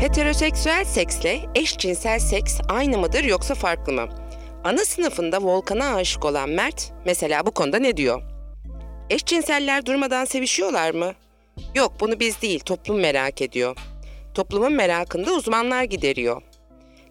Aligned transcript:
Heteroseksüel 0.00 0.84
seksle 0.84 1.40
eşcinsel 1.54 2.18
seks 2.18 2.60
aynı 2.68 2.98
mıdır 2.98 3.24
yoksa 3.24 3.54
farklı 3.54 3.92
mı? 3.92 4.08
Ana 4.64 4.84
sınıfında 4.84 5.42
Volkan'a 5.42 5.94
aşık 5.94 6.24
olan 6.24 6.50
Mert 6.50 6.92
mesela 7.04 7.46
bu 7.46 7.50
konuda 7.50 7.78
ne 7.78 7.96
diyor? 7.96 8.22
Eşcinseller 9.10 9.86
durmadan 9.86 10.24
sevişiyorlar 10.24 10.90
mı? 10.94 11.12
Yok 11.74 11.92
bunu 12.00 12.20
biz 12.20 12.42
değil 12.42 12.60
toplum 12.60 13.00
merak 13.00 13.42
ediyor. 13.42 13.76
Toplumun 14.34 14.72
merakında 14.72 15.32
uzmanlar 15.32 15.82
gideriyor. 15.82 16.42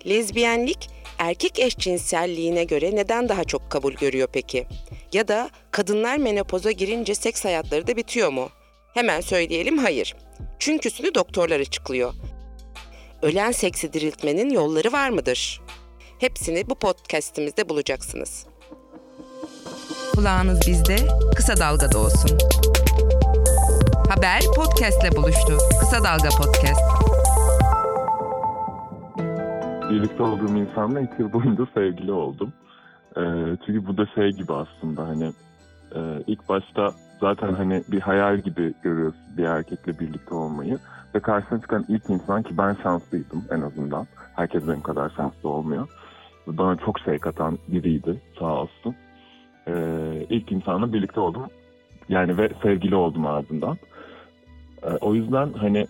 Lezbiyenlik 0.07 0.89
erkek 1.19 1.59
eşcinselliğine 1.59 2.63
göre 2.63 2.95
neden 2.95 3.29
daha 3.29 3.43
çok 3.43 3.71
kabul 3.71 3.93
görüyor 3.93 4.27
peki? 4.33 4.67
Ya 5.13 5.27
da 5.27 5.49
kadınlar 5.71 6.17
menopoza 6.17 6.71
girince 6.71 7.15
seks 7.15 7.45
hayatları 7.45 7.87
da 7.87 7.97
bitiyor 7.97 8.29
mu? 8.29 8.49
Hemen 8.93 9.21
söyleyelim 9.21 9.77
hayır. 9.77 10.15
Çünküsünü 10.59 11.15
doktorlar 11.15 11.59
açıklıyor. 11.59 12.13
Ölen 13.21 13.51
seksi 13.51 13.93
diriltmenin 13.93 14.49
yolları 14.49 14.91
var 14.91 15.09
mıdır? 15.09 15.61
Hepsini 16.19 16.69
bu 16.69 16.75
podcast'imizde 16.75 17.69
bulacaksınız. 17.69 18.47
Kulağınız 20.15 20.59
bizde, 20.67 20.95
kısa 21.35 21.57
dalgada 21.57 21.99
olsun. 21.99 22.37
Haber 24.09 24.41
podcast'le 24.55 25.15
buluştu. 25.17 25.57
Kısa 25.79 26.03
Dalga 26.03 26.29
Podcast. 26.29 26.81
Birlikte 29.89 30.23
olduğum 30.23 30.57
insanla 30.57 31.01
iki 31.01 31.21
yıl 31.21 31.33
boyunca 31.33 31.67
sevgili 31.73 32.11
oldum. 32.11 32.53
Ee, 33.17 33.21
çünkü 33.65 33.87
bu 33.87 33.97
da 33.97 34.05
şey 34.15 34.31
gibi 34.31 34.53
aslında 34.53 35.07
hani 35.07 35.33
e, 35.95 35.99
ilk 36.27 36.49
başta 36.49 36.91
zaten 37.19 37.53
hani 37.53 37.83
bir 37.87 38.01
hayal 38.01 38.37
gibi 38.37 38.73
görüyorsun 38.83 39.21
bir 39.37 39.43
erkekle 39.43 39.99
birlikte 39.99 40.35
olmayı. 40.35 40.77
Ve 41.15 41.19
karşısına 41.19 41.61
çıkan 41.61 41.85
ilk 41.87 42.09
insan 42.09 42.43
ki 42.43 42.57
ben 42.57 42.77
şanslıydım 42.83 43.45
en 43.51 43.61
azından. 43.61 44.07
Herkes 44.35 44.67
benim 44.67 44.81
kadar 44.81 45.09
şanslı 45.09 45.49
olmuyor. 45.49 45.87
Bana 46.47 46.75
çok 46.75 46.99
şey 46.99 47.17
katan 47.17 47.57
biriydi 47.67 48.21
sağ 48.39 48.53
olsun. 48.61 48.95
Ee, 49.67 50.25
ilk 50.29 50.51
insanla 50.51 50.93
birlikte 50.93 51.19
oldum. 51.19 51.43
Yani 52.09 52.37
ve 52.37 52.49
sevgili 52.63 52.95
oldum 52.95 53.25
ardından. 53.25 53.77
Ee, 54.83 54.89
o 55.01 55.15
yüzden 55.15 55.53
hani 55.53 55.87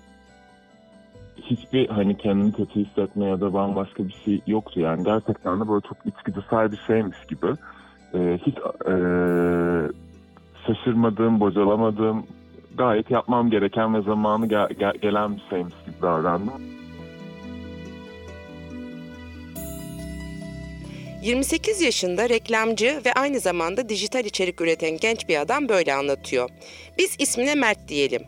hiçbir 1.41 1.89
hani 1.89 2.17
kendini 2.17 2.53
kötü 2.53 2.85
hissetme 2.85 3.25
ya 3.25 3.41
da 3.41 3.53
bambaşka 3.53 4.07
bir 4.07 4.15
şey 4.25 4.41
yoktu. 4.47 4.79
Yani 4.79 5.03
gerçekten 5.03 5.59
de 5.61 5.69
böyle 5.69 5.81
çok 5.81 5.97
içgüdüsel 6.05 6.71
bir 6.71 6.81
şeymiş 6.87 7.17
gibi. 7.29 7.47
Ee, 8.13 8.39
hiç 8.45 8.57
e, 8.87 8.93
şaşırmadığım, 10.67 11.39
bocalamadığım, 11.39 12.25
gayet 12.77 13.11
yapmam 13.11 13.49
gereken 13.49 13.95
ve 13.95 14.01
zamanı 14.01 14.47
gel- 14.49 14.69
gel- 14.79 14.97
gelen 15.01 15.35
bir 15.35 15.43
şeymiş 15.49 15.75
gibi 15.85 16.01
davrandım. 16.01 16.77
28 21.23 21.81
yaşında 21.81 22.29
reklamcı 22.29 23.01
ve 23.05 23.13
aynı 23.13 23.39
zamanda 23.39 23.89
dijital 23.89 24.25
içerik 24.25 24.61
üreten 24.61 24.97
genç 24.97 25.29
bir 25.29 25.41
adam 25.41 25.69
böyle 25.69 25.93
anlatıyor. 25.93 26.49
Biz 26.97 27.15
ismine 27.19 27.55
Mert 27.55 27.87
diyelim. 27.87 28.21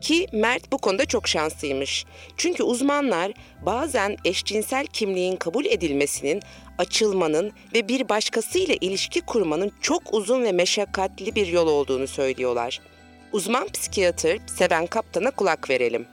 Ki 0.00 0.26
Mert 0.32 0.72
bu 0.72 0.78
konuda 0.78 1.04
çok 1.04 1.28
şanslıymış. 1.28 2.04
Çünkü 2.36 2.62
uzmanlar 2.62 3.32
bazen 3.66 4.16
eşcinsel 4.24 4.86
kimliğin 4.86 5.36
kabul 5.36 5.64
edilmesinin, 5.64 6.42
açılmanın 6.78 7.52
ve 7.74 7.88
bir 7.88 8.08
başkasıyla 8.08 8.74
ilişki 8.80 9.20
kurmanın 9.20 9.72
çok 9.80 10.02
uzun 10.14 10.44
ve 10.44 10.52
meşakkatli 10.52 11.34
bir 11.34 11.46
yol 11.46 11.66
olduğunu 11.66 12.06
söylüyorlar. 12.06 12.80
Uzman 13.32 13.68
psikiyatr 13.68 14.38
Seven 14.46 14.86
Kaptan'a 14.86 15.30
kulak 15.30 15.70
verelim. 15.70 16.06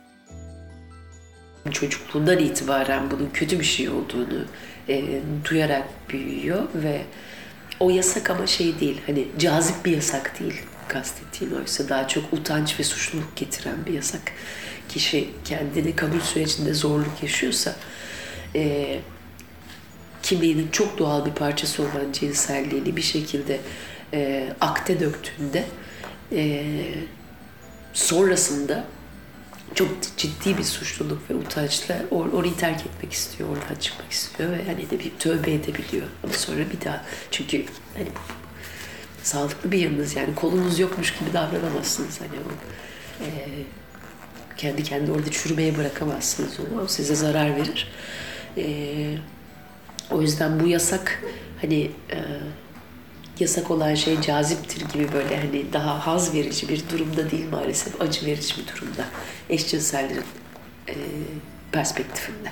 Çocukluğundan 1.71 2.39
itibaren 2.39 3.11
bunun 3.11 3.29
kötü 3.33 3.59
bir 3.59 3.65
şey 3.65 3.89
olduğunu 3.89 4.45
e, 4.89 5.21
duyarak 5.49 5.87
büyüyor 6.09 6.63
ve 6.75 7.01
o 7.79 7.89
yasak 7.89 8.29
ama 8.29 8.47
şey 8.47 8.79
değil, 8.79 9.01
hani 9.05 9.27
cazip 9.39 9.85
bir 9.85 9.91
yasak 9.91 10.39
değil 10.39 10.61
kastettiğin 10.87 11.51
oysa 11.51 11.89
daha 11.89 12.07
çok 12.07 12.33
utanç 12.33 12.79
ve 12.79 12.83
suçluluk 12.83 13.35
getiren 13.35 13.85
bir 13.85 13.93
yasak. 13.93 14.21
Kişi 14.89 15.29
kendini 15.45 15.95
kabul 15.95 16.19
sürecinde 16.19 16.73
zorluk 16.73 17.23
yaşıyorsa 17.23 17.75
e, 18.55 18.99
kimliğinin 20.23 20.71
çok 20.71 20.97
doğal 20.97 21.25
bir 21.25 21.31
parçası 21.31 21.83
olan 21.83 22.11
cinselliğini 22.13 22.95
bir 22.95 23.01
şekilde 23.01 23.59
e, 24.13 24.53
akte 24.61 24.99
döktüğünde 24.99 25.65
e, 26.31 26.63
sonrasında 27.93 28.85
çok 29.75 29.87
ciddi 30.17 30.57
bir 30.57 30.63
suçluluk 30.63 31.29
ve 31.29 31.35
utançla 31.35 31.95
or- 32.11 32.31
orayı 32.31 32.55
terk 32.55 32.81
etmek 32.85 33.13
istiyor, 33.13 33.49
oradan 33.49 33.75
çıkmak 33.79 34.11
istiyor 34.11 34.51
ve 34.51 34.65
hani 34.65 34.89
de 34.89 34.99
bir 34.99 35.11
tövbe 35.19 35.53
edebiliyor. 35.53 36.07
Ama 36.23 36.33
sonra 36.33 36.59
bir 36.59 36.85
daha 36.85 37.05
çünkü 37.31 37.65
hani 37.93 38.07
sağlıklı 39.23 39.71
bir 39.71 39.79
yanınız 39.79 40.15
yani 40.15 40.35
kolunuz 40.35 40.79
yokmuş 40.79 41.17
gibi 41.19 41.33
davranamazsınız 41.33 42.21
hani 42.21 42.39
o 42.39 42.51
e, 43.25 43.29
kendi 44.57 44.83
kendi 44.83 45.11
orada 45.11 45.31
çürümeye 45.31 45.77
bırakamazsınız 45.77 46.59
onu. 46.59 46.81
O 46.81 46.87
size 46.87 47.15
zarar 47.15 47.55
verir. 47.55 47.91
E, 48.57 48.65
o 50.11 50.21
yüzden 50.21 50.59
bu 50.59 50.67
yasak 50.67 51.23
hani 51.61 51.91
e, 52.11 52.17
yasak 53.41 53.71
olan 53.71 53.95
şey 53.95 54.21
caziptir 54.21 54.81
gibi 54.93 55.13
böyle 55.13 55.37
hani 55.37 55.73
daha 55.73 56.07
haz 56.07 56.33
verici 56.33 56.69
bir 56.69 56.89
durumda 56.89 57.31
değil 57.31 57.49
maalesef 57.51 58.01
acı 58.01 58.25
verici 58.25 58.55
bir 58.57 58.67
durumda 58.67 59.05
eşcinsellerin 59.49 60.23
e, 60.87 60.93
perspektifinde. 61.71 62.49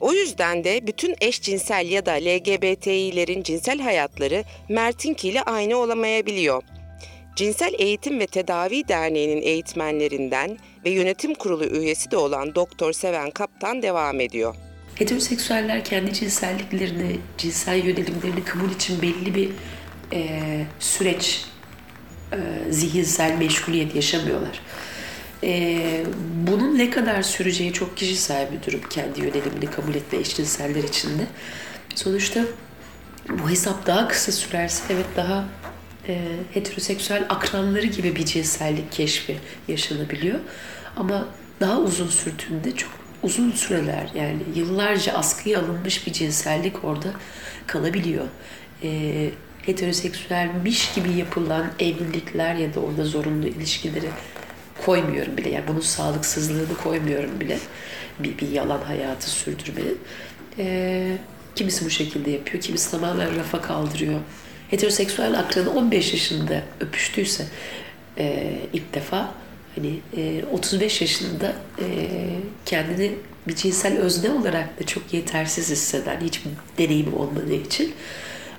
O 0.00 0.12
yüzden 0.12 0.64
de 0.64 0.86
bütün 0.86 1.14
eşcinsel 1.20 1.90
ya 1.90 2.06
da 2.06 2.12
LGBTİ'lerin 2.12 3.42
cinsel 3.42 3.80
hayatları 3.80 4.44
Mert'inkiyle 4.68 5.42
aynı 5.42 5.76
olamayabiliyor. 5.76 6.62
Cinsel 7.36 7.74
Eğitim 7.78 8.20
ve 8.20 8.26
Tedavi 8.26 8.88
Derneği'nin 8.88 9.42
eğitmenlerinden 9.42 10.58
ve 10.84 10.90
yönetim 10.90 11.34
kurulu 11.34 11.64
üyesi 11.64 12.10
de 12.10 12.16
olan 12.16 12.54
Doktor 12.54 12.92
Seven 12.92 13.30
Kaptan 13.30 13.82
devam 13.82 14.20
ediyor. 14.20 14.54
Heteroseksüeller 14.98 15.84
kendi 15.84 16.12
cinselliklerini, 16.12 17.20
cinsel 17.38 17.84
yönelimlerini 17.84 18.44
kabul 18.44 18.70
için 18.70 19.02
belli 19.02 19.34
bir 19.34 19.50
e, 20.12 20.40
süreç, 20.80 21.44
e, 22.32 22.38
zihinsel 22.72 23.38
meşguliyet 23.38 23.94
yaşamıyorlar. 23.94 24.60
E, 25.44 25.80
bunun 26.46 26.78
ne 26.78 26.90
kadar 26.90 27.22
süreceği 27.22 27.72
çok 27.72 27.96
kişisel 27.96 28.48
bir 28.52 28.66
durum 28.66 28.80
kendi 28.90 29.20
yönelimini 29.20 29.70
kabul 29.70 29.94
etme 29.94 30.18
eşcinseller 30.18 30.84
için 30.84 31.18
de. 31.18 31.26
Sonuçta 31.94 32.40
bu 33.28 33.50
hesap 33.50 33.86
daha 33.86 34.08
kısa 34.08 34.32
sürerse 34.32 34.82
evet 34.90 35.06
daha 35.16 35.44
e, 36.08 36.20
heteroseksüel 36.54 37.26
akranları 37.28 37.86
gibi 37.86 38.16
bir 38.16 38.24
cinsellik 38.24 38.92
keşfi 38.92 39.38
yaşanabiliyor. 39.68 40.38
Ama 40.96 41.28
daha 41.60 41.78
uzun 41.78 42.08
sürdüğünde 42.08 42.76
çok 42.76 42.97
uzun 43.22 43.50
süreler 43.50 44.10
yani 44.14 44.38
yıllarca 44.54 45.12
askıya 45.12 45.60
alınmış 45.60 46.06
bir 46.06 46.12
cinsellik 46.12 46.84
orada 46.84 47.08
kalabiliyor. 47.66 48.24
E, 48.82 49.30
heteroseksüelmiş 49.66 50.94
gibi 50.94 51.12
yapılan 51.12 51.66
evlilikler 51.78 52.54
ya 52.54 52.74
da 52.74 52.80
orada 52.80 53.04
zorunlu 53.04 53.46
ilişkileri 53.46 54.08
koymuyorum 54.86 55.36
bile. 55.36 55.48
Yani 55.48 55.64
bunun 55.68 55.80
sağlıksızlığını 55.80 56.76
koymuyorum 56.82 57.40
bile. 57.40 57.58
Bir, 58.18 58.38
bir 58.38 58.48
yalan 58.48 58.80
hayatı 58.80 59.30
sürdürmenin. 59.30 59.98
E, 60.58 61.16
kimisi 61.54 61.84
bu 61.84 61.90
şekilde 61.90 62.30
yapıyor, 62.30 62.62
kimisi 62.62 62.90
tamamen 62.90 63.36
rafa 63.36 63.60
kaldırıyor. 63.60 64.20
Heteroseksüel 64.70 65.38
akranı 65.38 65.70
15 65.70 66.12
yaşında 66.12 66.62
öpüştüyse 66.80 67.46
e, 68.18 68.52
ilk 68.72 68.94
defa 68.94 69.34
hani 69.78 70.00
e, 70.16 70.44
35 70.52 71.00
yaşında 71.00 71.52
e, 71.78 71.86
kendini 72.66 73.12
bir 73.48 73.54
cinsel 73.54 73.98
özne 73.98 74.30
olarak 74.30 74.80
da 74.80 74.86
çok 74.86 75.14
yetersiz 75.14 75.70
hisseden 75.70 76.20
hiçbir 76.20 76.50
deneyimi 76.78 77.14
olmadığı 77.14 77.54
için 77.54 77.94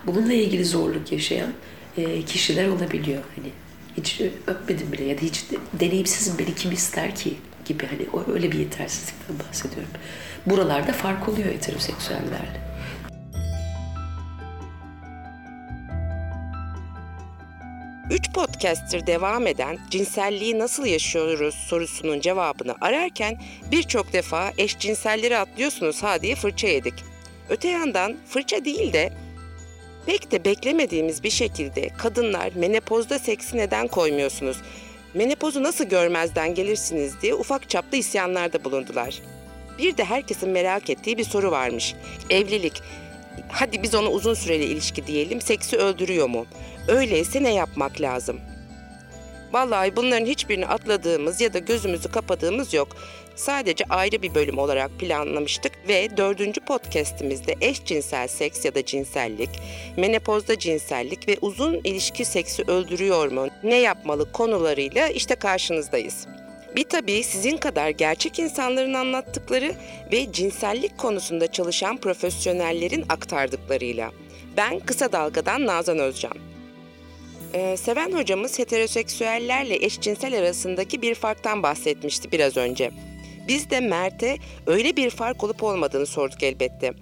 bununla 0.08 0.34
ilgili 0.34 0.66
zorluk 0.66 1.12
yaşayan 1.12 1.54
e, 1.98 2.22
kişiler 2.22 2.68
olabiliyor. 2.68 3.24
Hani 3.36 3.50
hiç 3.98 4.22
öpmedim 4.48 4.92
bile 4.92 5.04
ya 5.04 5.18
da 5.18 5.22
hiç 5.22 5.46
deneyimsizim 5.80 6.40
beni 6.40 6.56
kim 6.56 6.72
ister 6.72 7.16
ki 7.16 7.34
gibi 7.66 7.86
hani 7.86 8.26
öyle 8.34 8.52
bir 8.52 8.60
yetersizlikten 8.60 9.40
bahsediyorum. 9.48 9.90
Buralarda 10.46 10.92
fark 10.92 11.30
oluyor 11.30 11.48
heteroseksüellerle. 11.48 12.69
Üç 18.10 18.32
podcast'tir 18.32 19.08
devam 19.08 19.48
eden 19.48 19.80
cinselliği 19.90 20.60
nasıl 20.60 20.86
yaşıyoruz 20.86 21.56
sorusunun 21.56 22.20
cevabını 22.20 22.76
ararken 22.82 23.38
birçok 23.72 24.14
defa 24.14 24.52
eşcinselleri 24.58 25.38
atlıyorsunuz 25.38 26.04
ha 26.04 26.22
diye 26.22 26.36
fırça 26.36 26.68
yedik. 26.68 26.94
Öte 27.50 27.68
yandan 27.68 28.16
fırça 28.28 28.66
değil 28.66 28.94
de 28.94 29.14
pek 30.06 30.32
de 30.32 30.46
beklemediğimiz 30.46 31.24
bir 31.24 31.30
şekilde 31.30 31.90
kadınlar 31.90 32.52
menopozda 32.56 33.20
seksi 33.20 33.58
neden 33.58 33.88
koymuyorsunuz? 33.88 34.58
Menopozu 35.14 35.64
nasıl 35.64 35.86
görmezden 35.86 36.56
gelirsiniz 36.56 37.22
diye 37.22 37.34
ufak 37.36 37.70
çaplı 37.70 37.98
isyanlarda 37.98 38.64
bulundular. 38.64 39.22
Bir 39.78 39.98
de 39.98 40.04
herkesin 40.04 40.50
merak 40.50 40.90
ettiği 40.90 41.18
bir 41.18 41.24
soru 41.24 41.52
varmış. 41.52 41.96
Evlilik, 42.30 42.82
hadi 43.52 43.84
biz 43.84 43.96
ona 43.96 44.10
uzun 44.10 44.34
süreli 44.34 44.64
ilişki 44.64 45.08
diyelim, 45.08 45.42
seksi 45.42 45.78
öldürüyor 45.78 46.28
mu? 46.28 46.46
Öyleyse 46.88 47.44
ne 47.44 47.54
yapmak 47.54 48.02
lazım? 48.02 48.40
Vallahi 49.54 49.96
bunların 49.96 50.26
hiçbirini 50.26 50.68
atladığımız 50.68 51.42
ya 51.42 51.54
da 51.54 51.60
gözümüzü 51.60 52.12
kapadığımız 52.12 52.74
yok. 52.74 52.88
Sadece 53.36 53.86
ayrı 53.90 54.22
bir 54.22 54.36
bölüm 54.36 54.58
olarak 54.58 54.92
planlamıştık 55.00 55.72
ve 55.88 56.18
dördüncü 56.18 56.62
podcastimizde 56.62 57.56
eşcinsel 57.62 58.28
seks 58.28 58.66
ya 58.66 58.76
da 58.76 58.86
cinsellik, 58.86 59.50
menopozda 59.98 60.60
cinsellik 60.60 61.28
ve 61.28 61.38
uzun 61.42 61.74
ilişki 61.84 62.26
seksi 62.26 62.64
öldürüyor 62.64 63.32
mu, 63.32 63.48
ne 63.64 63.76
yapmalı 63.76 64.32
konularıyla 64.32 65.08
işte 65.08 65.36
karşınızdayız. 65.36 66.28
Bir 66.76 66.84
tabii 66.84 67.24
sizin 67.24 67.58
kadar 67.58 67.90
gerçek 67.90 68.40
insanların 68.40 68.94
anlattıkları 68.94 69.72
ve 70.12 70.32
cinsellik 70.32 70.98
konusunda 70.98 71.52
çalışan 71.52 71.98
profesyonellerin 71.98 73.06
aktardıklarıyla. 73.10 74.12
Ben 74.58 74.80
Kısa 74.80 75.12
Dalga'dan 75.12 75.66
Nazan 75.66 76.00
Özcan. 76.00 76.34
Ee, 77.54 77.78
Seven 77.78 78.12
hocamız 78.12 78.60
heteroseksüellerle 78.60 79.86
eşcinsel 79.86 80.40
arasındaki 80.40 81.02
bir 81.02 81.16
farktan 81.16 81.64
bahsetmişti 81.64 82.32
biraz 82.32 82.58
önce. 82.58 82.92
Biz 83.48 83.70
de 83.70 83.80
Mert'e 83.80 84.38
öyle 84.68 84.96
bir 84.96 85.10
fark 85.10 85.44
olup 85.44 85.64
olmadığını 85.64 86.06
sorduk 86.06 86.44
elbette. 86.44 86.94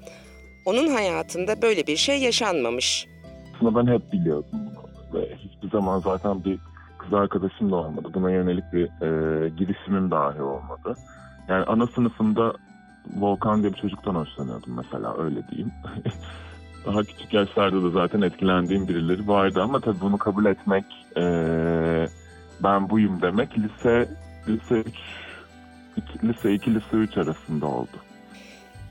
Onun 0.65 0.87
hayatında 0.87 1.61
böyle 1.61 1.87
bir 1.87 1.97
şey 1.97 2.19
yaşanmamış. 2.19 3.07
Aslında 3.55 3.75
ben 3.75 3.93
hep 3.93 4.13
biliyordum 4.13 4.59
ve 5.13 5.35
hiçbir 5.35 5.69
zaman 5.69 5.99
zaten 5.99 6.43
bir 6.45 6.59
kız 7.07 7.13
arkadaşım 7.13 7.71
da 7.71 7.75
olmadı. 7.75 8.07
Buna 8.13 8.31
yönelik 8.31 8.73
bir 8.73 8.85
e, 8.85 9.49
girişimim 9.49 10.11
dahi 10.11 10.41
olmadı. 10.41 10.95
Yani 11.47 11.65
ana 11.65 11.87
sınıfında 11.87 12.53
Volkan 13.15 13.61
diye 13.61 13.73
bir 13.73 13.77
çocuktan 13.77 14.15
hoşlanıyordum 14.15 14.75
mesela 14.75 15.17
öyle 15.17 15.47
diyeyim. 15.47 15.71
Daha 16.85 17.03
küçük 17.03 17.33
yaşlarda 17.33 17.83
da 17.83 17.89
zaten 17.89 18.21
etkilendiğim 18.21 18.87
birileri 18.87 19.27
vardı 19.27 19.61
ama 19.61 19.79
tabii 19.79 20.01
bunu 20.01 20.17
kabul 20.17 20.45
etmek, 20.45 20.85
e, 21.17 21.23
ben 22.63 22.89
buyum 22.89 23.21
demek 23.21 23.57
lise 23.57 24.09
lise 24.47 24.83
3 25.97 26.23
lise 26.23 26.53
2 26.53 26.75
lise 26.75 26.97
3 26.97 27.17
arasında 27.17 27.65
oldu. 27.65 27.97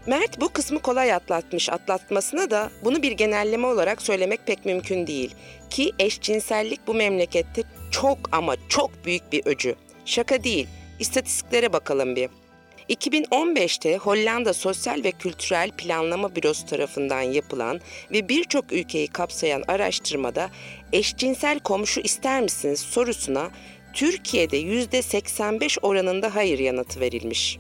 Mert 0.07 0.41
bu 0.41 0.49
kısmı 0.49 0.79
kolay 0.79 1.13
atlatmış 1.13 1.71
atlatmasına 1.71 2.51
da 2.51 2.71
bunu 2.85 3.03
bir 3.03 3.13
genelleme 3.13 3.67
olarak 3.67 4.03
söylemek 4.03 4.47
pek 4.47 4.65
mümkün 4.65 5.07
değil. 5.07 5.35
Ki 5.71 5.93
eşcinsellik 5.99 6.87
bu 6.87 6.95
memlekette 6.95 7.63
çok 8.01 8.19
ama 8.33 8.57
çok 8.69 8.91
büyük 9.05 9.33
bir 9.33 9.43
öcü. 9.47 9.75
Şaka 10.05 10.45
değil, 10.45 10.67
istatistiklere 10.99 11.73
bakalım 11.73 12.17
bir. 12.17 12.29
2015'te 12.89 13.97
Hollanda 13.97 14.55
Sosyal 14.55 15.05
ve 15.05 15.13
Kültürel 15.13 15.71
Planlama 15.71 16.37
Bürosu 16.37 16.67
tarafından 16.67 17.21
yapılan 17.21 17.81
ve 18.13 18.29
birçok 18.29 18.73
ülkeyi 18.73 19.09
kapsayan 19.09 19.63
araştırmada 19.69 20.51
eşcinsel 20.93 21.59
komşu 21.59 22.01
ister 22.01 22.43
misiniz 22.43 22.81
sorusuna 22.81 23.51
Türkiye'de 23.95 24.61
%85 24.61 25.81
oranında 25.81 26.35
hayır 26.35 26.59
yanıtı 26.59 27.01
verilmiş. 27.01 27.59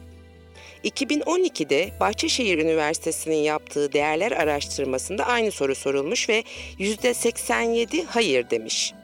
2012'de 0.84 1.90
Bahçeşehir 2.00 2.58
Üniversitesi'nin 2.58 3.36
yaptığı 3.36 3.92
değerler 3.92 4.32
araştırmasında 4.32 5.26
aynı 5.26 5.50
soru 5.50 5.74
sorulmuş 5.74 6.28
ve 6.28 6.44
%87 6.78 8.04
hayır 8.04 8.50
demiş. 8.50 8.94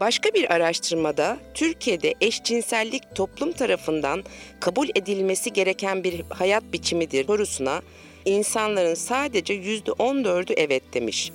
Başka 0.00 0.34
bir 0.34 0.52
araştırmada 0.52 1.38
Türkiye'de 1.54 2.14
eşcinsellik 2.20 3.14
toplum 3.14 3.52
tarafından 3.52 4.24
kabul 4.60 4.88
edilmesi 4.94 5.52
gereken 5.52 6.04
bir 6.04 6.22
hayat 6.28 6.62
biçimidir 6.72 7.26
sorusuna 7.26 7.82
insanların 8.24 8.94
sadece 8.94 9.54
%14'ü 9.54 10.54
evet 10.56 10.82
demiş. 10.94 11.32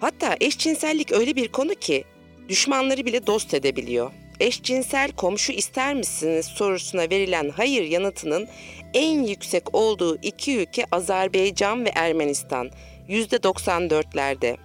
Hatta 0.00 0.36
eşcinsellik 0.40 1.12
öyle 1.12 1.36
bir 1.36 1.48
konu 1.48 1.74
ki 1.74 2.04
düşmanları 2.48 3.06
bile 3.06 3.26
dost 3.26 3.54
edebiliyor. 3.54 4.10
Eşcinsel 4.40 5.12
komşu 5.12 5.52
ister 5.52 5.94
misiniz 5.94 6.46
sorusuna 6.46 7.02
verilen 7.02 7.50
hayır 7.56 7.82
yanıtının 7.82 8.48
en 8.94 9.22
yüksek 9.22 9.74
olduğu 9.74 10.18
iki 10.22 10.56
ülke 10.56 10.86
Azerbaycan 10.92 11.84
ve 11.84 11.88
Ermenistan 11.94 12.70
%94'lerde. 13.08 14.56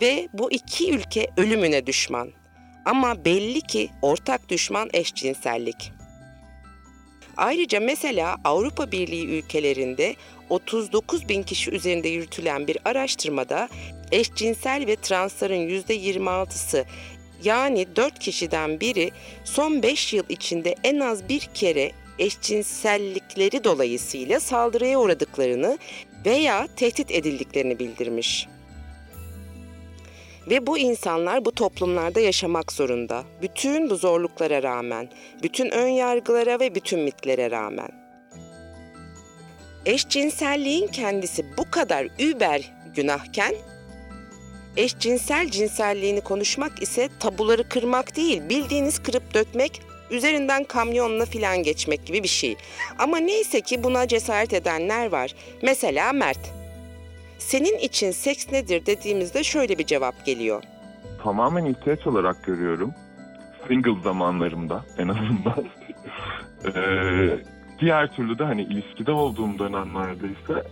Ve 0.00 0.28
bu 0.32 0.52
iki 0.52 0.92
ülke 0.92 1.26
ölümüne 1.36 1.86
düşman. 1.86 2.30
Ama 2.84 3.24
belli 3.24 3.60
ki 3.60 3.90
ortak 4.02 4.48
düşman 4.48 4.90
eşcinsellik. 4.92 5.92
Ayrıca 7.36 7.80
mesela 7.80 8.36
Avrupa 8.44 8.92
Birliği 8.92 9.26
ülkelerinde 9.26 10.14
39 10.48 11.28
bin 11.28 11.42
kişi 11.42 11.70
üzerinde 11.70 12.08
yürütülen 12.08 12.66
bir 12.66 12.78
araştırmada 12.84 13.68
eşcinsel 14.12 14.86
ve 14.86 14.96
transların 14.96 15.68
%26'sı 15.68 16.84
yani 17.44 17.96
4 17.96 18.18
kişiden 18.18 18.80
biri 18.80 19.10
son 19.44 19.82
5 19.82 20.12
yıl 20.12 20.24
içinde 20.28 20.74
en 20.84 21.00
az 21.00 21.28
bir 21.28 21.40
kere 21.40 21.92
eşcinsellikleri 22.18 23.64
dolayısıyla 23.64 24.40
saldırıya 24.40 24.98
uğradıklarını 24.98 25.78
veya 26.26 26.68
tehdit 26.76 27.10
edildiklerini 27.10 27.78
bildirmiş. 27.78 28.48
Ve 30.46 30.66
bu 30.66 30.78
insanlar 30.78 31.44
bu 31.44 31.52
toplumlarda 31.52 32.20
yaşamak 32.20 32.72
zorunda. 32.72 33.24
Bütün 33.42 33.90
bu 33.90 33.96
zorluklara 33.96 34.62
rağmen, 34.62 35.08
bütün 35.42 35.70
ön 35.70 35.88
yargılara 35.88 36.60
ve 36.60 36.74
bütün 36.74 37.00
mitlere 37.00 37.50
rağmen. 37.50 37.88
Eşcinselliğin 39.86 40.86
kendisi 40.86 41.44
bu 41.56 41.70
kadar 41.70 42.08
über 42.18 42.72
günahken, 42.94 43.54
eşcinsel 44.76 45.50
cinselliğini 45.50 46.20
konuşmak 46.20 46.82
ise 46.82 47.08
tabuları 47.20 47.68
kırmak 47.68 48.16
değil, 48.16 48.42
bildiğiniz 48.48 48.98
kırıp 48.98 49.34
dökmek, 49.34 49.82
üzerinden 50.10 50.64
kamyonla 50.64 51.24
filan 51.24 51.62
geçmek 51.62 52.06
gibi 52.06 52.22
bir 52.22 52.28
şey. 52.28 52.56
Ama 52.98 53.18
neyse 53.18 53.60
ki 53.60 53.84
buna 53.84 54.08
cesaret 54.08 54.52
edenler 54.52 55.06
var. 55.06 55.34
Mesela 55.62 56.12
Mert. 56.12 56.59
Senin 57.40 57.78
için 57.78 58.10
seks 58.10 58.52
nedir 58.52 58.86
dediğimizde 58.86 59.44
şöyle 59.44 59.78
bir 59.78 59.86
cevap 59.86 60.26
geliyor. 60.26 60.62
Tamamen 61.22 61.64
ihtiyaç 61.64 62.06
olarak 62.06 62.44
görüyorum. 62.44 62.94
Single 63.68 64.02
zamanlarımda 64.02 64.84
en 64.98 65.08
azından. 65.08 65.64
ee, 66.76 67.38
diğer 67.80 68.16
türlü 68.16 68.38
de 68.38 68.44
hani 68.44 68.62
ilişkide 68.62 69.12
olduğum 69.12 69.58
dönemlerde 69.58 70.26
ise 70.26 70.62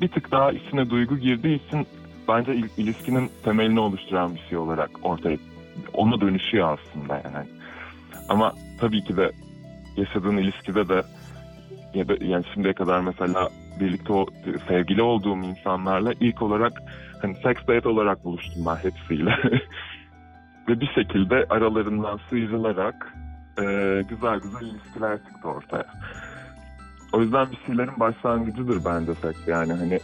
bir 0.00 0.08
tık 0.08 0.30
daha 0.30 0.52
içine 0.52 0.90
duygu 0.90 1.18
girdiği 1.18 1.66
için 1.66 1.86
bence 2.28 2.54
il- 2.54 2.70
ilişkinin 2.76 3.30
temelini 3.44 3.80
oluşturan 3.80 4.34
bir 4.34 4.40
şey 4.48 4.58
olarak 4.58 4.90
ortaya 5.02 5.38
ona 5.94 6.20
dönüşüyor 6.20 6.78
aslında 6.78 7.14
yani. 7.14 7.46
Ama 8.28 8.52
tabii 8.80 9.04
ki 9.04 9.16
de 9.16 9.32
yaşadığın 9.96 10.36
ilişkide 10.36 10.88
de 10.88 11.02
ya 11.94 12.08
da 12.08 12.24
yani 12.24 12.44
şimdiye 12.54 12.74
kadar 12.74 13.00
mesela 13.00 13.48
birlikte 13.80 14.12
o, 14.12 14.26
sevgili 14.68 15.02
olduğum 15.02 15.36
insanlarla 15.36 16.12
ilk 16.20 16.42
olarak 16.42 16.82
hani 17.22 17.34
sex 17.34 17.56
date 17.68 17.88
olarak 17.88 18.24
buluştum 18.24 18.66
ben 18.66 18.76
hepsiyle. 18.76 19.30
Ve 20.68 20.80
bir 20.80 20.90
şekilde 20.94 21.46
aralarından 21.50 22.20
sıyrılarak 22.30 23.14
e, 23.58 23.62
güzel 24.08 24.40
güzel 24.40 24.60
ilişkiler 24.60 25.18
çıktı 25.18 25.48
ortaya. 25.48 25.86
O 27.12 27.20
yüzden 27.20 27.46
bir 27.50 27.58
şeylerin 27.66 28.00
başlangıcıdır 28.00 28.84
bence 28.84 29.14
seks. 29.14 29.48
Yani 29.48 29.72
hani 29.72 30.00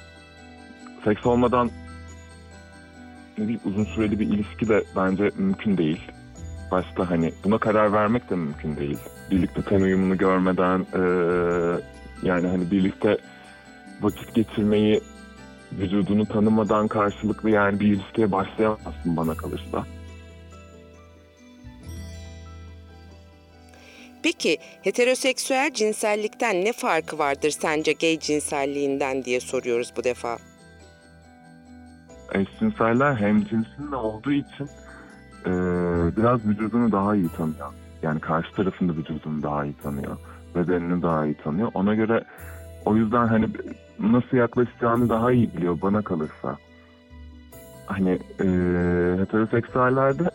seks 1.04 1.26
olmadan 1.26 1.70
bileyim, 3.38 3.60
uzun 3.64 3.84
süreli 3.84 4.20
bir 4.20 4.26
ilişki 4.26 4.68
de 4.68 4.84
bence 4.96 5.30
mümkün 5.38 5.78
değil. 5.78 6.00
Başta 6.70 7.10
hani 7.10 7.32
buna 7.44 7.58
karar 7.58 7.92
vermek 7.92 8.30
de 8.30 8.36
mümkün 8.36 8.76
değil. 8.76 8.98
Birlikte 9.30 9.62
ten 9.62 9.80
uyumunu 9.80 10.18
görmeden 10.18 10.80
e, 10.80 11.02
yani 12.22 12.48
hani 12.48 12.70
birlikte 12.70 13.18
vakit 14.00 14.34
geçirmeyi 14.34 15.00
vücudunu 15.72 16.26
tanımadan 16.26 16.88
karşılıklı 16.88 17.50
yani 17.50 17.80
bir 17.80 17.86
ilişkiye 17.86 18.32
başlayamazsın 18.32 19.16
bana 19.16 19.34
kalırsa. 19.34 19.84
Peki 24.22 24.58
heteroseksüel 24.82 25.72
cinsellikten 25.74 26.64
ne 26.64 26.72
farkı 26.72 27.18
vardır 27.18 27.50
sence 27.50 27.92
gay 27.92 28.18
cinselliğinden 28.18 29.24
diye 29.24 29.40
soruyoruz 29.40 29.92
bu 29.96 30.04
defa. 30.04 30.36
Eşcinseller 32.32 33.14
hem 33.14 33.44
cinsinle 33.44 33.96
olduğu 33.96 34.32
için 34.32 34.68
e, 35.46 35.50
biraz 36.16 36.46
vücudunu 36.46 36.92
daha 36.92 37.16
iyi 37.16 37.28
tanıyor. 37.28 37.72
Yani 38.02 38.20
karşı 38.20 38.52
tarafın 38.52 38.88
da 38.88 38.92
vücudunu 38.92 39.42
daha 39.42 39.64
iyi 39.64 39.74
tanıyor. 39.82 40.16
Bedenini 40.54 41.02
daha 41.02 41.26
iyi 41.26 41.34
tanıyor. 41.34 41.70
Ona 41.74 41.94
göre 41.94 42.24
o 42.84 42.96
yüzden 42.96 43.26
hani 43.26 43.46
nasıl 43.98 44.36
yaklaşacağını 44.36 45.08
daha 45.08 45.32
iyi 45.32 45.56
biliyor 45.56 45.78
bana 45.82 46.02
kalırsa. 46.02 46.56
Hani 47.86 48.10
e, 48.40 48.46
heteroseksüellerde 49.20 50.30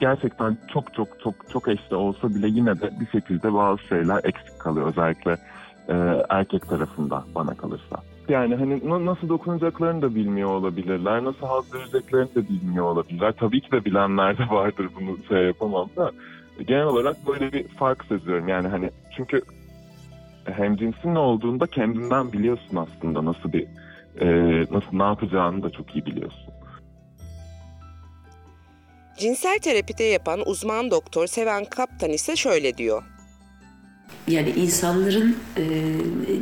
gerçekten 0.00 0.58
çok 0.72 0.94
çok 0.94 1.20
çok 1.20 1.34
çok 1.50 1.68
eşli 1.68 1.96
olsa 1.96 2.34
bile 2.34 2.48
yine 2.48 2.80
de 2.80 2.90
bir 3.00 3.06
şekilde 3.06 3.54
bazı 3.54 3.82
şeyler 3.82 4.20
eksik 4.24 4.58
kalıyor 4.58 4.88
özellikle 4.88 5.36
e, 5.88 6.24
erkek 6.28 6.68
tarafında 6.68 7.24
bana 7.34 7.54
kalırsa. 7.54 7.96
Yani 8.28 8.54
hani 8.56 8.88
na- 8.88 9.06
nasıl 9.06 9.28
dokunacaklarını 9.28 10.02
da 10.02 10.14
bilmiyor 10.14 10.50
olabilirler, 10.50 11.24
nasıl 11.24 11.46
haz 11.46 11.74
vereceklerini 11.74 12.34
de 12.34 12.48
bilmiyor 12.48 12.84
olabilirler. 12.84 13.34
Tabii 13.40 13.60
ki 13.60 13.72
de 13.72 13.84
bilenler 13.84 14.38
de 14.38 14.50
vardır 14.50 14.88
bunu 15.00 15.18
şey 15.28 15.42
yapamam 15.46 15.88
da 15.96 16.10
genel 16.66 16.84
olarak 16.84 17.16
böyle 17.26 17.52
bir 17.52 17.68
fark 17.68 18.04
seziyorum. 18.04 18.48
Yani 18.48 18.68
hani 18.68 18.90
çünkü 19.16 19.42
hem 20.52 20.76
cinsin 20.76 21.14
ne 21.14 21.18
olduğunda 21.18 21.66
kendinden 21.66 22.32
biliyorsun 22.32 22.76
aslında 22.76 23.24
nasıl 23.24 23.52
bir 23.52 23.66
e, 24.20 24.26
nasıl 24.70 24.96
ne 24.96 25.02
yapacağını 25.02 25.62
da 25.62 25.70
çok 25.70 25.96
iyi 25.96 26.06
biliyorsun. 26.06 26.54
Cinsel 29.18 29.58
terapide 29.58 30.04
yapan 30.04 30.48
uzman 30.48 30.90
doktor 30.90 31.26
Seven 31.26 31.64
Kaptan 31.64 32.10
ise 32.10 32.36
şöyle 32.36 32.76
diyor. 32.78 33.02
Yani 34.28 34.50
insanların 34.50 35.36
e, 35.56 35.62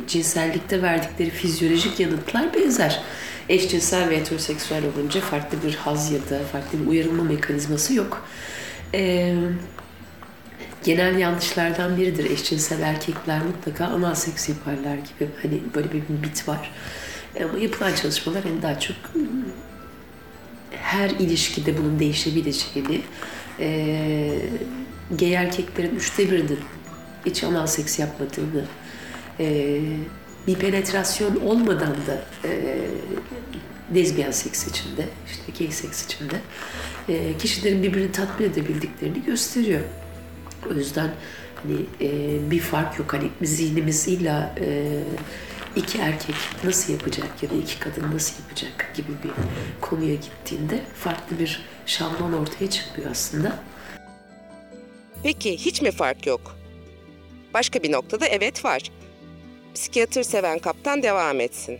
cinsellikte 0.07 0.81
verdikleri 0.81 1.29
fizyolojik 1.29 1.99
yanıtlar 1.99 2.53
benzer. 2.53 3.01
Eşcinsel 3.49 4.09
ve 4.09 4.19
heteroseksüel 4.19 4.83
olunca 4.93 5.21
farklı 5.21 5.57
bir 5.67 5.75
haz 5.75 6.11
ya 6.11 6.19
da 6.19 6.39
farklı 6.43 6.79
bir 6.81 6.87
uyarılma 6.87 7.23
mekanizması 7.23 7.93
yok. 7.93 8.25
E, 8.93 9.33
genel 10.83 11.17
yanlışlardan 11.17 11.97
biridir. 11.97 12.31
Eşcinsel 12.31 12.81
erkekler 12.81 13.41
mutlaka 13.43 13.85
anal 13.85 14.15
seks 14.15 14.49
yaparlar 14.49 14.95
gibi. 14.95 15.29
Hani 15.41 15.59
böyle 15.75 15.91
bir 15.91 16.23
bit 16.23 16.47
var. 16.47 16.71
Ama 17.43 17.59
yapılan 17.59 17.95
çalışmalar 17.95 18.43
hani 18.43 18.61
daha 18.61 18.79
çok 18.79 18.95
her 20.71 21.09
ilişkide 21.09 21.77
bunun 21.77 21.99
değişebileceğini, 21.99 23.01
e, 23.59 24.39
gay 25.19 25.33
erkeklerin 25.33 25.95
üçte 25.95 26.31
birinin 26.31 26.59
hiç 27.25 27.43
anal 27.43 27.67
seks 27.67 27.99
yapmadığını, 27.99 28.65
e, 29.39 29.79
bir 30.47 30.55
penetrasyon 30.55 31.35
olmadan 31.35 31.95
da 32.07 32.23
e, 32.47 32.77
lezbiyen 33.95 34.31
seks 34.31 34.67
içinde, 34.67 35.07
işte 35.27 35.51
gay 35.59 35.71
seks 35.71 36.05
içinde 36.05 36.35
e, 37.09 37.37
kişilerin 37.37 37.83
birbirini 37.83 38.11
tatmin 38.11 38.49
edebildiklerini 38.49 39.23
gösteriyor. 39.25 39.81
O 40.71 40.73
yüzden 40.73 41.11
hani 41.63 41.75
e, 42.01 42.11
bir 42.51 42.59
fark 42.59 42.99
yok. 42.99 43.13
Hani 43.13 43.29
zihnimiz 43.41 44.07
illa 44.07 44.55
e, 44.59 44.99
iki 45.75 45.97
erkek 45.97 46.35
nasıl 46.63 46.93
yapacak 46.93 47.43
ya 47.43 47.49
da 47.49 47.55
iki 47.55 47.79
kadın 47.79 48.11
nasıl 48.15 48.43
yapacak 48.43 48.91
gibi 48.95 49.11
bir 49.23 49.31
konuya 49.81 50.15
gittiğinde 50.15 50.79
farklı 50.95 51.39
bir 51.39 51.61
şablon 51.85 52.33
ortaya 52.33 52.69
çıkıyor 52.69 53.11
aslında. 53.11 53.59
Peki 55.23 55.57
hiç 55.57 55.81
mi 55.81 55.91
fark 55.91 56.27
yok? 56.27 56.55
Başka 57.53 57.83
bir 57.83 57.91
noktada 57.91 58.25
evet 58.25 58.65
var. 58.65 58.81
Psikiyatr 59.75 60.23
seven 60.23 60.59
kaptan 60.59 61.03
devam 61.03 61.39
etsin. 61.39 61.79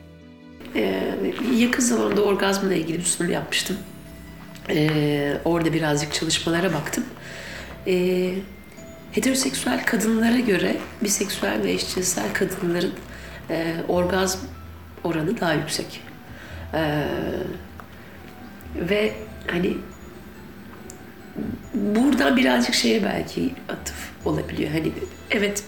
Ee, 0.76 1.16
yakın 1.56 1.84
zamanda 1.84 2.22
orgazmla 2.24 2.74
ilgili 2.74 2.98
bir 2.98 3.04
sunum 3.04 3.32
yapmıştım. 3.32 3.78
Ee, 4.70 5.38
orada 5.46 5.74
birazcık 5.74 6.14
çalışmalara 6.14 6.74
baktım. 6.74 7.06
Ee, 7.88 8.34
heteroseksüel 9.14 9.86
kadınlara 9.86 10.40
göre 10.40 10.78
biseksüel 11.04 11.64
ve 11.64 11.72
eşcinsel 11.72 12.34
kadınların 12.34 12.94
e, 13.50 13.76
orgazm 13.88 14.40
oranı 15.04 15.40
daha 15.40 15.54
yüksek. 15.54 16.02
Ee, 16.74 17.04
ve 18.76 19.14
hani 19.48 19.78
buradan 21.74 22.38
birazcık 22.38 22.76
şeye 22.76 23.04
belki 23.04 23.54
atıf 23.70 24.10
olabiliyor. 24.26 24.72
Hani 24.72 24.92
evet 25.32 25.64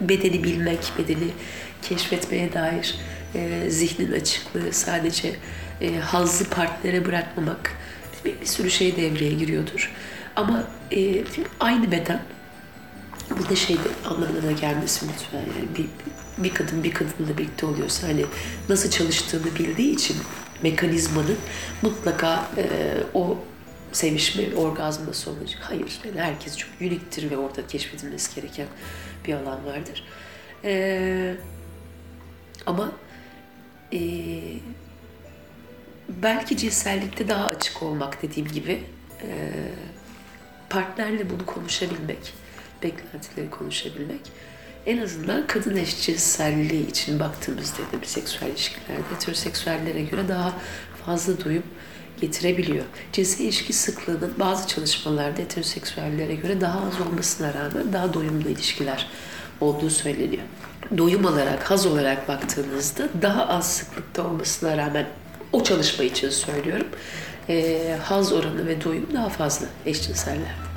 bedeni 0.00 0.44
bilmek, 0.44 0.92
bedeni 0.98 1.30
keşfetmeye 1.82 2.52
dair 2.52 2.94
e, 3.34 3.70
zihnin 3.70 4.12
açıklığı, 4.12 4.72
sadece 4.72 5.36
e, 5.80 5.96
hazzı 5.96 6.50
partnere 6.50 7.04
bırakmamak 7.04 7.72
bir, 8.24 8.40
bir 8.40 8.46
sürü 8.46 8.70
şey 8.70 8.96
devreye 8.96 9.32
giriyordur. 9.32 9.92
Ama 10.36 10.64
e, 10.96 11.24
aynı 11.60 11.92
beden 11.92 12.20
burada 13.30 13.56
şey 13.56 13.76
de 13.76 14.08
anlamına 14.08 14.42
da 14.42 14.52
gelmesin 14.52 15.10
lütfen. 15.14 15.38
Yani 15.38 15.76
bir, 15.78 15.86
bir 16.44 16.54
kadın 16.54 16.84
bir 16.84 16.92
kadınla 16.92 17.38
birlikte 17.38 17.66
oluyorsa 17.66 18.08
hani 18.08 18.24
nasıl 18.68 18.90
çalıştığını 18.90 19.54
bildiği 19.58 19.94
için 19.94 20.16
mekanizmanın 20.62 21.38
mutlaka 21.82 22.48
e, 22.56 22.64
o 23.14 23.38
sevişme, 23.92 24.56
orgazm 24.56 25.08
nasıl 25.08 25.36
olacak? 25.36 25.60
Hayır. 25.62 26.00
Yani 26.04 26.20
herkes 26.20 26.56
çok 26.56 26.70
uniktir 26.80 27.30
ve 27.30 27.36
orada 27.36 27.66
keşfedilmesi 27.66 28.40
gereken 28.40 28.66
bir 29.26 29.34
alan 29.34 29.66
vardır. 29.66 30.04
Ee, 30.64 31.34
ama 32.66 32.92
e, 33.92 34.00
belki 36.08 36.56
cinsellikte 36.56 37.28
daha 37.28 37.46
açık 37.46 37.82
olmak 37.82 38.22
dediğim 38.22 38.48
gibi 38.48 38.82
e, 39.22 39.50
partnerle 40.70 41.30
bunu 41.30 41.46
konuşabilmek, 41.46 42.34
beklentileri 42.82 43.50
konuşabilmek 43.50 44.20
en 44.86 44.98
azından 44.98 45.46
kadın 45.46 45.76
eşcinselliği 45.76 46.86
için 46.86 47.20
baktığımızda 47.20 47.78
da 47.78 48.02
biseksüel 48.02 48.48
ilişkilerde 48.48 49.02
heteroseksüellere 49.14 50.02
göre 50.02 50.28
daha 50.28 50.52
fazla 51.06 51.44
duyum 51.44 51.62
getirebiliyor. 52.20 52.84
Cinsel 53.12 53.44
ilişki 53.44 53.72
sıklığının 53.72 54.32
bazı 54.38 54.68
çalışmalarda 54.68 55.42
heteroseksüellere 55.42 56.34
göre 56.34 56.60
daha 56.60 56.78
az 56.78 57.06
olmasına 57.06 57.54
rağmen 57.54 57.92
daha 57.92 58.14
doyumlu 58.14 58.48
ilişkiler 58.48 59.06
olduğu 59.60 59.90
söyleniyor. 59.90 60.42
Doyum 60.98 61.24
olarak, 61.24 61.70
haz 61.70 61.86
olarak 61.86 62.28
baktığınızda 62.28 63.08
daha 63.22 63.48
az 63.48 63.72
sıklıkta 63.72 64.26
olmasına 64.26 64.76
rağmen 64.76 65.06
o 65.52 65.64
çalışma 65.64 66.04
için 66.04 66.30
söylüyorum. 66.30 66.88
E, 67.48 67.98
haz 68.02 68.32
oranı 68.32 68.66
ve 68.66 68.84
doyum 68.84 69.06
daha 69.14 69.28
fazla 69.28 69.66
eşcinseller. 69.86 70.67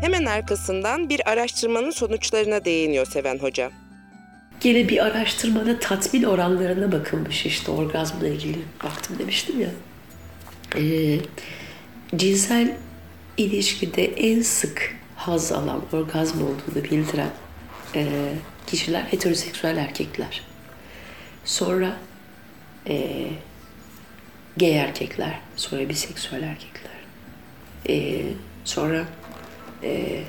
Hemen 0.00 0.24
arkasından 0.24 1.08
bir 1.08 1.30
araştırmanın 1.30 1.90
sonuçlarına 1.90 2.64
değiniyor 2.64 3.06
Seven 3.06 3.38
Hoca. 3.38 3.70
Gene 4.60 4.88
bir 4.88 5.04
araştırmada 5.06 5.78
tatmin 5.78 6.22
oranlarına 6.22 6.92
bakılmış 6.92 7.46
işte 7.46 7.70
orgazmla 7.70 8.28
ilgili 8.28 8.58
baktım 8.84 9.18
demiştim 9.18 9.60
ya. 9.60 9.70
Ee, 10.76 11.18
cinsel 12.16 12.76
ilişkide 13.36 14.04
en 14.04 14.42
sık 14.42 14.96
haz 15.16 15.52
alan, 15.52 15.82
orgazm 15.92 16.42
olduğunu 16.42 16.84
bildiren 16.84 17.30
e, 17.94 18.32
kişiler 18.66 19.02
heteroseksüel 19.02 19.76
erkekler. 19.76 20.42
Sonra 21.44 21.96
e, 22.88 23.26
gay 24.56 24.78
erkekler, 24.78 25.40
sonra 25.56 25.88
biseksüel 25.88 26.42
erkekler. 26.42 26.98
E, 27.88 28.22
sonra 28.64 29.04
e, 29.82 30.20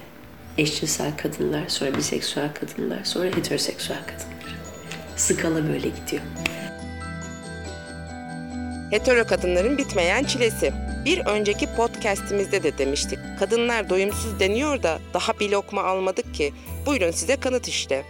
eşcinsel 0.57 1.17
kadınlar, 1.17 1.67
sonra 1.67 1.97
biseksüel 1.97 2.53
kadınlar, 2.53 3.03
sonra 3.03 3.25
heteroseksüel 3.25 3.99
kadınlar. 4.07 4.55
Skala 5.15 5.67
böyle 5.67 5.87
gidiyor. 5.87 6.21
Hetero 8.91 9.27
kadınların 9.27 9.77
bitmeyen 9.77 10.23
çilesi. 10.23 10.73
Bir 11.05 11.25
önceki 11.25 11.67
podcast'imizde 11.75 12.63
de 12.63 12.77
demiştik. 12.77 13.19
Kadınlar 13.39 13.89
doyumsuz 13.89 14.39
deniyor 14.39 14.83
da 14.83 14.99
daha 15.13 15.39
bir 15.39 15.49
lokma 15.49 15.83
almadık 15.83 16.33
ki. 16.33 16.53
Buyurun 16.85 17.11
size 17.11 17.35
kanıt 17.35 17.67
işte. 17.67 18.03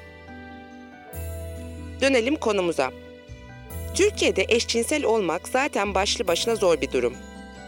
Dönelim 2.01 2.35
konumuza. 2.35 2.91
Türkiye'de 3.93 4.45
eşcinsel 4.49 5.03
olmak 5.03 5.47
zaten 5.47 5.95
başlı 5.95 6.27
başına 6.27 6.55
zor 6.55 6.81
bir 6.81 6.91
durum. 6.91 7.13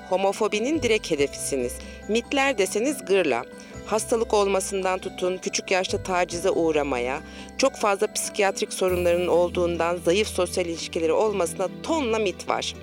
Homofobinin 0.10 0.82
direkt 0.82 1.12
hedefisiniz. 1.12 1.74
Mitler 2.08 2.58
deseniz 2.58 3.06
gırla. 3.06 3.46
Hastalık 3.92 4.34
olmasından 4.34 5.00
tutun, 5.00 5.38
küçük 5.38 5.72
yaşta 5.72 6.04
tacize 6.04 6.52
uğramaya, 6.52 7.22
çok 7.58 7.76
fazla 7.76 8.14
psikiyatrik 8.14 8.74
sorunların 8.74 9.28
olduğundan 9.28 9.98
zayıf 9.98 10.28
sosyal 10.28 10.66
ilişkileri 10.66 11.14
olmasına 11.14 11.68
tonla 11.84 12.20
mit 12.20 12.50
var. 12.50 12.76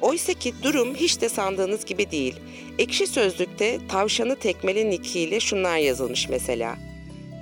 Oysa 0.00 0.32
ki 0.32 0.54
durum 0.62 0.94
hiç 0.94 1.20
de 1.20 1.28
sandığınız 1.28 1.84
gibi 1.84 2.10
değil. 2.10 2.40
Ekşi 2.78 3.06
Sözlük'te 3.06 3.78
tavşanı 3.88 4.36
tekmeli 4.36 4.90
nikiyle 4.90 5.40
şunlar 5.40 5.76
yazılmış 5.76 6.28
mesela. 6.28 6.76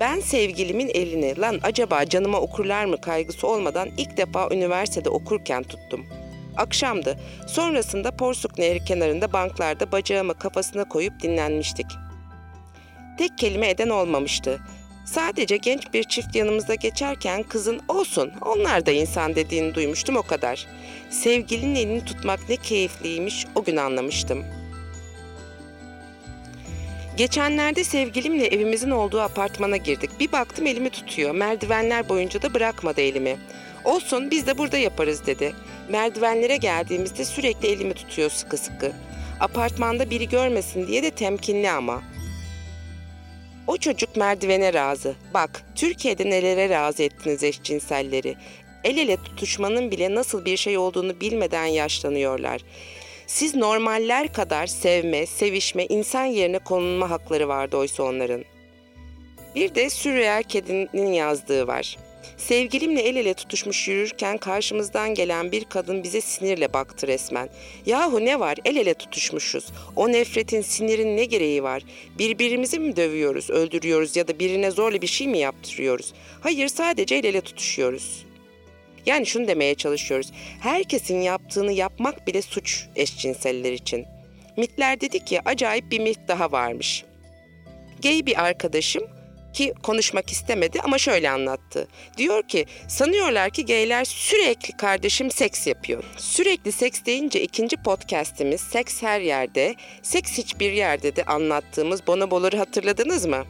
Ben 0.00 0.20
sevgilimin 0.20 0.88
elini 0.94 1.40
lan 1.40 1.60
acaba 1.62 2.06
canıma 2.06 2.40
okurlar 2.40 2.84
mı 2.84 3.00
kaygısı 3.00 3.46
olmadan 3.46 3.88
ilk 3.96 4.16
defa 4.16 4.48
üniversitede 4.52 5.10
okurken 5.10 5.62
tuttum. 5.62 6.06
Akşamdı. 6.56 7.18
Sonrasında 7.48 8.10
Porsuk 8.10 8.58
Nehri 8.58 8.84
kenarında 8.84 9.32
banklarda 9.32 9.92
bacağımı 9.92 10.34
kafasına 10.34 10.88
koyup 10.88 11.22
dinlenmiştik. 11.22 11.86
Tek 13.18 13.38
kelime 13.38 13.68
eden 13.68 13.88
olmamıştı. 13.88 14.60
Sadece 15.04 15.56
genç 15.56 15.92
bir 15.94 16.04
çift 16.04 16.36
yanımızda 16.36 16.74
geçerken 16.74 17.42
kızın 17.42 17.80
olsun 17.88 18.32
onlar 18.40 18.86
da 18.86 18.90
insan 18.90 19.34
dediğini 19.34 19.74
duymuştum 19.74 20.16
o 20.16 20.22
kadar. 20.22 20.66
Sevgilinin 21.10 21.74
elini 21.74 22.04
tutmak 22.04 22.48
ne 22.48 22.56
keyifliymiş 22.56 23.46
o 23.54 23.64
gün 23.64 23.76
anlamıştım. 23.76 24.44
Geçenlerde 27.16 27.84
sevgilimle 27.84 28.46
evimizin 28.46 28.90
olduğu 28.90 29.20
apartmana 29.20 29.76
girdik. 29.76 30.10
Bir 30.20 30.32
baktım 30.32 30.66
elimi 30.66 30.90
tutuyor. 30.90 31.34
Merdivenler 31.34 32.08
boyunca 32.08 32.42
da 32.42 32.54
bırakmadı 32.54 33.00
elimi. 33.00 33.36
Olsun 33.84 34.30
biz 34.30 34.46
de 34.46 34.58
burada 34.58 34.76
yaparız 34.76 35.26
dedi. 35.26 35.52
Merdivenlere 35.88 36.56
geldiğimizde 36.56 37.24
sürekli 37.24 37.68
elimi 37.68 37.94
tutuyor 37.94 38.30
sıkı 38.30 38.56
sıkı. 38.56 38.92
Apartmanda 39.40 40.10
biri 40.10 40.28
görmesin 40.28 40.86
diye 40.86 41.02
de 41.02 41.10
temkinli 41.10 41.70
ama. 41.70 42.02
O 43.66 43.76
çocuk 43.76 44.16
merdivene 44.16 44.72
razı. 44.72 45.14
Bak 45.34 45.62
Türkiye'de 45.74 46.30
nelere 46.30 46.68
razı 46.68 47.02
ettiniz 47.02 47.42
eşcinselleri. 47.42 48.36
El 48.84 48.96
ele 48.96 49.16
tutuşmanın 49.16 49.90
bile 49.90 50.14
nasıl 50.14 50.44
bir 50.44 50.56
şey 50.56 50.78
olduğunu 50.78 51.20
bilmeden 51.20 51.66
yaşlanıyorlar. 51.66 52.60
Siz 53.26 53.54
normaller 53.54 54.32
kadar 54.32 54.66
sevme, 54.66 55.26
sevişme, 55.26 55.86
insan 55.86 56.24
yerine 56.24 56.58
konulma 56.58 57.10
hakları 57.10 57.48
vardı 57.48 57.76
oysa 57.76 58.02
onların. 58.02 58.44
Bir 59.54 59.74
de 59.74 59.90
Sürreal 59.90 60.42
Kedi'nin 60.42 61.12
yazdığı 61.12 61.66
var. 61.66 61.96
Sevgilimle 62.36 63.00
el 63.00 63.16
ele 63.16 63.34
tutuşmuş 63.34 63.88
yürürken 63.88 64.38
karşımızdan 64.38 65.14
gelen 65.14 65.52
bir 65.52 65.64
kadın 65.64 66.02
bize 66.02 66.20
sinirle 66.20 66.72
baktı 66.72 67.06
resmen. 67.06 67.48
Yahu 67.86 68.24
ne 68.24 68.40
var 68.40 68.58
el 68.64 68.76
ele 68.76 68.94
tutuşmuşuz. 68.94 69.66
O 69.96 70.12
nefretin 70.12 70.62
sinirin 70.62 71.16
ne 71.16 71.24
gereği 71.24 71.62
var? 71.62 71.82
Birbirimizi 72.18 72.78
mi 72.78 72.96
dövüyoruz, 72.96 73.50
öldürüyoruz 73.50 74.16
ya 74.16 74.28
da 74.28 74.38
birine 74.38 74.70
zorla 74.70 75.02
bir 75.02 75.06
şey 75.06 75.28
mi 75.28 75.38
yaptırıyoruz? 75.38 76.12
Hayır 76.40 76.68
sadece 76.68 77.14
el 77.14 77.24
ele 77.24 77.40
tutuşuyoruz. 77.40 78.24
Yani 79.06 79.26
şunu 79.26 79.48
demeye 79.48 79.74
çalışıyoruz. 79.74 80.32
Herkesin 80.60 81.20
yaptığını 81.20 81.72
yapmak 81.72 82.26
bile 82.26 82.42
suç 82.42 82.86
eşcinseller 82.96 83.72
için. 83.72 84.06
Mitler 84.56 85.00
dedi 85.00 85.24
ki 85.24 85.40
acayip 85.44 85.90
bir 85.90 86.00
mit 86.00 86.18
daha 86.28 86.52
varmış. 86.52 87.04
Gay 88.02 88.26
bir 88.26 88.44
arkadaşım 88.44 89.02
ki 89.54 89.74
konuşmak 89.82 90.32
istemedi 90.32 90.80
ama 90.80 90.98
şöyle 90.98 91.30
anlattı. 91.30 91.88
Diyor 92.16 92.42
ki 92.42 92.66
sanıyorlar 92.88 93.50
ki 93.50 93.66
gayler 93.66 94.04
sürekli 94.04 94.76
kardeşim 94.76 95.30
seks 95.30 95.66
yapıyor. 95.66 96.04
Sürekli 96.16 96.72
seks 96.72 97.04
deyince 97.06 97.42
ikinci 97.42 97.76
podcastimiz 97.76 98.60
Seks 98.60 99.02
Her 99.02 99.20
Yerde, 99.20 99.74
Seks 100.02 100.38
Hiçbir 100.38 100.72
Yerde 100.72 101.16
de 101.16 101.24
anlattığımız 101.24 102.06
bonoboları 102.06 102.56
hatırladınız 102.56 103.26
mı? 103.26 103.44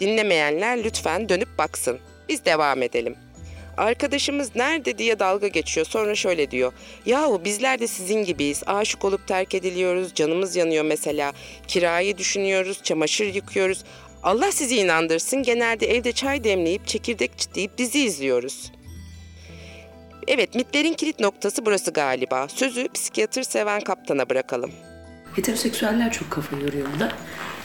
Dinlemeyenler 0.00 0.84
lütfen 0.84 1.28
dönüp 1.28 1.58
baksın. 1.58 1.98
Biz 2.28 2.44
devam 2.44 2.82
edelim. 2.82 3.16
Arkadaşımız 3.78 4.56
nerede 4.56 4.98
diye 4.98 5.18
dalga 5.18 5.48
geçiyor. 5.48 5.86
Sonra 5.86 6.14
şöyle 6.14 6.50
diyor. 6.50 6.72
Yahu 7.06 7.44
bizler 7.44 7.80
de 7.80 7.86
sizin 7.86 8.24
gibiyiz. 8.24 8.62
Aşık 8.66 9.04
olup 9.04 9.28
terk 9.28 9.54
ediliyoruz. 9.54 10.14
Canımız 10.14 10.56
yanıyor 10.56 10.84
mesela. 10.84 11.32
Kirayı 11.68 12.18
düşünüyoruz. 12.18 12.82
Çamaşır 12.82 13.34
yıkıyoruz. 13.34 13.84
Allah 14.22 14.52
sizi 14.52 14.76
inandırsın. 14.76 15.42
Genelde 15.42 15.86
evde 15.86 16.12
çay 16.12 16.44
demleyip 16.44 16.86
çekirdek 16.86 17.38
çitleyip 17.38 17.78
dizi 17.78 18.00
izliyoruz. 18.00 18.72
Evet 20.26 20.54
mitlerin 20.54 20.94
kilit 20.94 21.20
noktası 21.20 21.66
burası 21.66 21.90
galiba. 21.90 22.48
Sözü 22.48 22.88
psikiyatr 22.94 23.42
seven 23.42 23.80
kaptana 23.80 24.30
bırakalım. 24.30 24.70
Heteroseksüeller 25.36 26.12
çok 26.12 26.30
kafa 26.30 26.56
yoruyor 26.56 26.86
buna. 26.96 27.12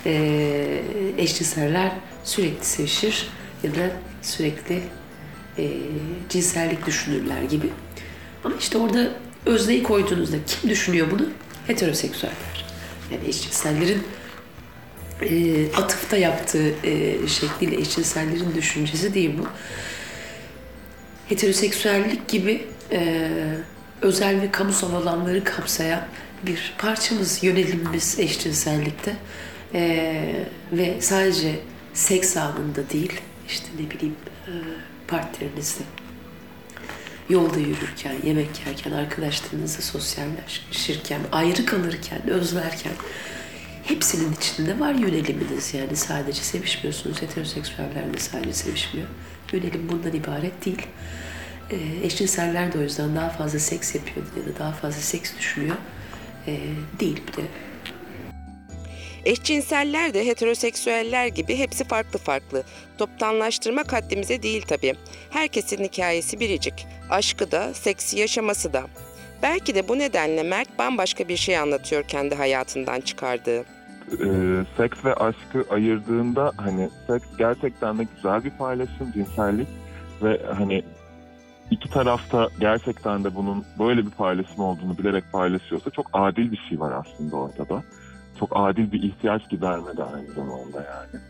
Ee, 0.06 0.82
eşcinseller 1.18 1.92
sürekli 2.24 2.66
sevişir 2.66 3.30
ya 3.64 3.76
da 3.76 3.92
sürekli 4.22 4.82
e, 5.58 5.68
cinsellik 6.30 6.86
düşünürler 6.86 7.44
gibi. 7.44 7.70
Ama 8.44 8.56
işte 8.60 8.78
orada 8.78 9.12
özneyi 9.46 9.84
koyduğunuzda 9.84 10.38
kim 10.48 10.70
düşünüyor 10.70 11.08
bunu? 11.12 11.30
Heteroseksüeller. 11.68 12.66
Yani 13.12 13.28
eşcinsellerin 13.28 14.04
e, 15.22 15.66
atıfta 15.76 16.18
yaptığı 16.18 16.74
e, 16.84 17.28
şekliyle 17.28 17.82
eşcinsellerin 17.82 18.56
düşüncesi 18.56 19.14
değil 19.14 19.32
bu. 19.38 19.48
Heteroseksüellik 21.30 22.28
gibi 22.28 22.68
e, 22.92 23.30
özel 24.02 24.42
ve 24.42 24.52
kamusal 24.52 24.94
alanları 24.94 25.44
kapsayan 25.44 26.06
bir 26.44 26.74
parçamız, 26.78 27.44
yönelimimiz 27.44 28.20
eşcinsellikte. 28.20 29.16
E, 29.74 30.46
ve 30.72 31.02
sadece 31.02 31.60
seks 31.94 32.38
anında 32.38 32.90
değil, 32.94 33.14
işte 33.48 33.68
ne 33.80 33.90
bileyim 33.92 34.16
e, 34.48 34.52
partnerinizle 35.08 35.84
yolda 37.30 37.60
yürürken, 37.60 38.16
yemek 38.24 38.50
yerken, 38.68 38.92
arkadaşlarınızla 38.92 39.82
sosyalleşirken, 39.82 41.22
ayrı 41.32 41.66
kalırken, 41.66 42.30
özlerken 42.30 42.94
hepsinin 43.84 44.34
içinde 44.34 44.80
var 44.80 44.94
yöneliminiz. 44.94 45.74
Yani 45.74 45.96
sadece 45.96 46.42
sevişmiyorsunuz. 46.42 47.22
Heteroseksüeller 47.22 48.14
de 48.14 48.20
sadece 48.20 48.54
sevişmiyor. 48.54 49.08
Yönelim 49.54 49.90
bundan 49.90 50.14
ibaret 50.14 50.66
değil. 50.66 50.88
E, 51.70 52.06
eşcinseller 52.06 52.74
de 52.74 52.78
o 52.78 52.82
yüzden 52.82 53.16
daha 53.16 53.30
fazla 53.30 53.60
seks 53.60 53.96
yapıyor 53.96 54.26
ya 54.38 54.54
da 54.54 54.60
daha 54.60 54.72
fazla 54.72 55.02
seks 55.02 55.38
düşünüyor. 55.38 55.76
E, 56.48 56.60
değil 57.00 57.22
bir 57.28 57.34
de 57.34 57.48
Eşcinseller 59.26 60.14
de 60.14 60.26
heteroseksüeller 60.26 61.28
gibi 61.28 61.56
hepsi 61.56 61.84
farklı 61.84 62.20
farklı. 62.20 62.64
Toptanlaştırmak 62.98 63.94
haddimize 63.94 64.44
değil 64.44 64.66
tabii. 64.68 64.96
Herkesin 65.30 65.84
hikayesi 65.84 66.40
biricik. 66.40 66.88
Aşkı 67.10 67.52
da, 67.52 67.74
seksi 67.74 68.20
yaşaması 68.20 68.74
da. 68.74 68.88
Belki 69.44 69.76
de 69.76 69.88
bu 69.88 70.00
nedenle 70.00 70.44
Mert 70.44 70.80
bambaşka 70.80 71.28
bir 71.28 71.38
şey 71.38 71.58
anlatıyor 71.58 72.04
kendi 72.04 72.36
hayatından 72.36 73.02
çıkardığı. 73.02 73.60
Ee, 73.60 74.66
seks 74.78 75.06
ve 75.06 75.14
aşkı 75.14 75.66
ayırdığında 75.70 76.52
hani 76.58 76.90
seks 77.08 77.26
gerçekten 77.38 78.00
de 78.00 78.08
güzel 78.16 78.44
bir 78.44 78.50
paylaşım, 78.50 79.12
cinsellik 79.14 79.68
ve 80.24 80.42
hani 80.58 80.84
iki 81.72 81.90
tarafta 81.90 82.50
gerçekten 82.60 83.24
de 83.24 83.36
bunun 83.36 83.66
böyle 83.80 84.06
bir 84.06 84.12
paylaşım 84.12 84.60
olduğunu 84.60 84.98
bilerek 84.98 85.24
paylaşıyorsa 85.32 85.90
çok 85.90 86.10
adil 86.14 86.52
bir 86.52 86.62
şey 86.70 86.80
var 86.80 86.92
aslında 87.06 87.36
ortada. 87.36 87.84
Çok 88.40 88.50
adil 88.54 88.92
bir 88.92 89.04
ihtiyaç 89.04 89.50
giderme 89.50 89.98
de 89.98 90.04
aynı 90.04 90.32
zamanda 90.32 90.78
yani. 90.78 91.24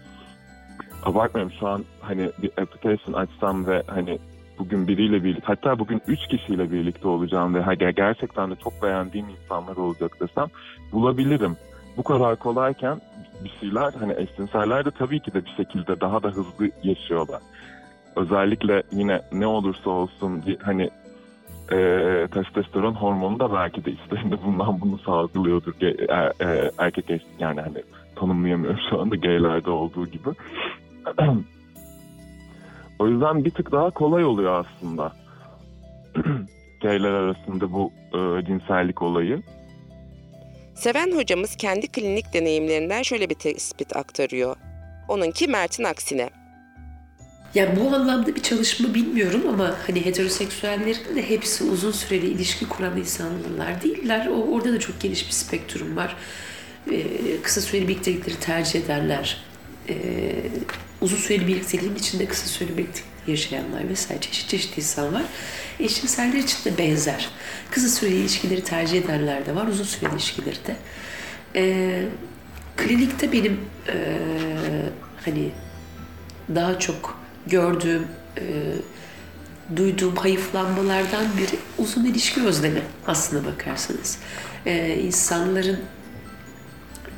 Abartmıyorum 1.04 1.54
şu 1.60 1.68
an 1.68 1.86
hani 2.02 2.32
bir 2.42 2.52
application 2.62 3.14
açsam 3.14 3.68
ve 3.68 3.84
hani 3.88 4.20
bugün 4.60 4.88
biriyle 4.88 5.24
birlikte 5.24 5.46
hatta 5.46 5.80
bugün 5.80 6.02
üç 6.08 6.28
kişiyle 6.28 6.72
birlikte 6.72 7.08
olacağım 7.08 7.56
ve 7.56 7.92
gerçekten 7.92 8.52
de 8.52 8.56
çok 8.56 8.84
beğendiğim 8.84 9.30
insanlar 9.30 9.76
olacak 9.76 10.18
desem 10.22 10.48
bulabilirim. 10.92 11.58
Bu 11.98 12.04
kadar 12.04 12.36
kolayken 12.36 13.02
bir 13.44 13.54
şeyler 13.60 13.94
hani 14.00 14.14
eşcinseller 14.18 14.86
de 14.86 14.92
tabii 14.92 15.20
ki 15.20 15.34
de 15.34 15.46
bir 15.46 15.54
şekilde 15.58 16.02
daha 16.02 16.24
da 16.24 16.30
hızlı 16.30 16.70
yaşıyorlar. 16.84 17.42
Özellikle 18.16 18.84
yine 18.92 19.22
ne 19.32 19.48
olursa 19.48 19.90
olsun 19.90 20.44
hani 20.62 20.90
e, 21.72 21.78
testosteron 22.34 22.94
hormonu 22.94 23.40
da 23.40 23.54
belki 23.54 23.86
de 23.86 23.92
içlerinde 23.92 24.36
bundan 24.46 24.82
bunu 24.82 24.98
salgılıyordur. 24.98 25.74
E, 25.82 25.88
e, 26.46 26.72
erkek 26.78 27.10
eş, 27.10 27.22
yani 27.40 27.62
hani 27.62 27.84
tanımlayamıyorum 28.16 28.80
şu 28.90 29.02
anda 29.02 29.16
gaylerde 29.16 29.70
olduğu 29.70 30.08
gibi. 30.08 30.30
o 33.04 33.08
yüzden 33.08 33.46
bir 33.46 33.52
tık 33.52 33.72
daha 33.72 33.90
kolay 33.90 34.26
oluyor 34.26 34.66
aslında. 34.66 35.14
gayler 36.82 37.12
arasında 37.12 37.72
bu 37.72 37.92
e, 38.14 38.46
cinsellik 38.46 39.02
olayı. 39.02 39.42
Seven 40.76 41.12
hocamız 41.16 41.56
kendi 41.56 41.88
klinik 41.88 42.34
deneyimlerinden 42.34 43.02
şöyle 43.02 43.30
bir 43.30 43.36
tespit 43.36 43.96
aktarıyor. 43.96 44.56
Onunki 45.08 45.48
Mert'in 45.48 45.84
aksine. 45.84 46.30
Yani 47.56 47.80
bu 47.80 47.96
anlamda 47.96 48.36
bir 48.36 48.42
çalışma 48.42 48.94
bilmiyorum 48.94 49.42
ama 49.50 49.76
hani 49.88 50.06
heteroseksüellerin 50.06 51.16
de 51.16 51.30
hepsi 51.30 51.64
uzun 51.64 51.92
süreli 51.92 52.26
ilişki 52.26 52.70
kuran 52.70 52.98
insanlar 52.98 53.82
değiller. 53.84 54.28
O, 54.28 54.54
orada 54.56 54.74
da 54.74 54.80
çok 54.80 55.02
geniş 55.02 55.28
bir 55.28 55.34
spektrum 55.34 55.96
var. 55.96 56.16
Ee, 56.92 57.42
kısa 57.44 57.62
süreli 57.62 57.88
birliktelikleri 57.88 58.40
tercih 58.40 58.80
ederler. 58.80 59.44
Ee, 59.90 59.96
uzun 61.02 61.18
süreli 61.18 61.48
birlikteliğin 61.48 61.96
içinde 61.96 62.26
kısa 62.26 62.48
süreli 62.48 62.78
birliktelik 62.78 63.14
yaşayanlar 63.28 63.90
vesaire 63.90 64.22
çeşit 64.22 64.50
çeşit 64.50 64.78
insan 64.78 65.14
var. 65.14 65.24
Eşcinseller 65.80 66.40
için 66.40 66.66
de 66.66 66.78
benzer. 66.78 67.30
Kısa 67.72 67.88
süreli 67.88 68.16
ilişkileri 68.16 68.64
tercih 68.64 69.04
edenler 69.04 69.46
de 69.46 69.56
var, 69.56 69.68
uzun 69.68 69.84
süreli 69.84 70.14
ilişkileri 70.14 70.56
de. 70.68 70.76
Ee, 71.56 72.06
klinikte 72.78 73.32
benim 73.32 73.60
e, 73.88 74.18
hani 75.26 75.52
daha 76.56 76.80
çok 76.80 77.20
gördüğüm, 77.48 78.08
e, 78.38 78.44
duyduğum 79.76 80.16
hayıflanmalardan 80.16 81.26
biri 81.38 81.60
uzun 81.78 82.06
ilişki 82.06 82.42
özlemi 82.42 82.82
aslına 83.08 83.46
bakarsanız. 83.46 84.18
E, 84.66 84.96
insanların 84.96 85.80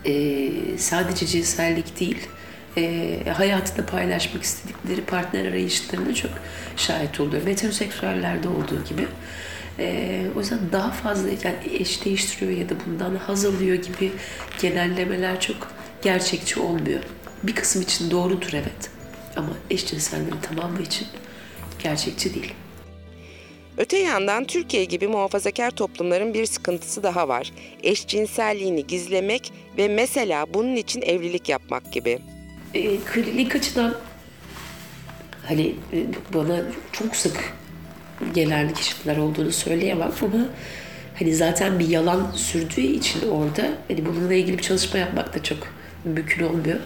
e, 0.06 0.51
sadece 0.78 1.28
cinsellik 1.28 1.99
değil, 1.99 2.28
e, 2.77 3.19
hayatında 3.38 3.85
paylaşmak 3.85 4.43
istedikleri 4.43 5.01
partner 5.01 5.45
arayışlarına 5.45 6.15
çok 6.15 6.31
şahit 6.77 7.19
oluyor. 7.19 7.47
Heteroseksüellerde 7.47 8.47
olduğu 8.47 8.83
gibi. 8.89 9.07
E, 9.79 10.21
o 10.35 10.39
yüzden 10.39 10.59
daha 10.71 10.91
fazla 10.91 11.29
yani 11.29 11.79
eş 11.79 12.05
değiştiriyor 12.05 12.59
ya 12.59 12.69
da 12.69 12.73
bundan 12.85 13.15
haz 13.15 13.45
alıyor 13.45 13.75
gibi 13.75 14.11
genellemeler 14.61 15.39
çok 15.39 15.71
gerçekçi 16.01 16.59
olmuyor. 16.59 16.99
Bir 17.43 17.55
kısım 17.55 17.81
için 17.81 18.11
doğrudur 18.11 18.49
evet. 18.53 18.89
Ama 19.35 19.49
eşcinsellerin 19.69 20.41
tamamı 20.41 20.81
için 20.81 21.07
gerçekçi 21.83 22.33
değil. 22.33 22.53
Öte 23.77 23.97
yandan 23.97 24.45
Türkiye 24.45 24.85
gibi 24.85 25.07
muhafazakar 25.07 25.71
toplumların 25.71 26.33
bir 26.33 26.45
sıkıntısı 26.45 27.03
daha 27.03 27.27
var. 27.27 27.51
Eşcinselliğini 27.83 28.88
gizlemek 28.88 29.53
ve 29.77 29.88
mesela 29.88 30.45
bunun 30.53 30.75
için 30.75 31.01
evlilik 31.01 31.49
yapmak 31.49 31.91
gibi. 31.91 32.19
E, 32.75 32.97
klinik 32.97 33.55
açıdan 33.55 33.95
hani 35.45 35.75
e, 35.93 36.05
bana 36.33 36.61
çok 36.91 37.15
sık 37.15 37.53
gelen 38.33 38.73
kişiler 38.73 39.17
olduğunu 39.17 39.51
söyleyemem 39.51 40.11
ama 40.21 40.45
hani 41.19 41.35
zaten 41.35 41.79
bir 41.79 41.88
yalan 41.88 42.31
sürdüğü 42.35 42.81
için 42.81 43.29
orada 43.29 43.69
hani 43.88 44.05
bununla 44.05 44.33
ilgili 44.33 44.57
bir 44.57 44.63
çalışma 44.63 44.99
yapmak 44.99 45.35
da 45.35 45.43
çok 45.43 45.57
mümkün 46.05 46.45
olmuyor. 46.45 46.79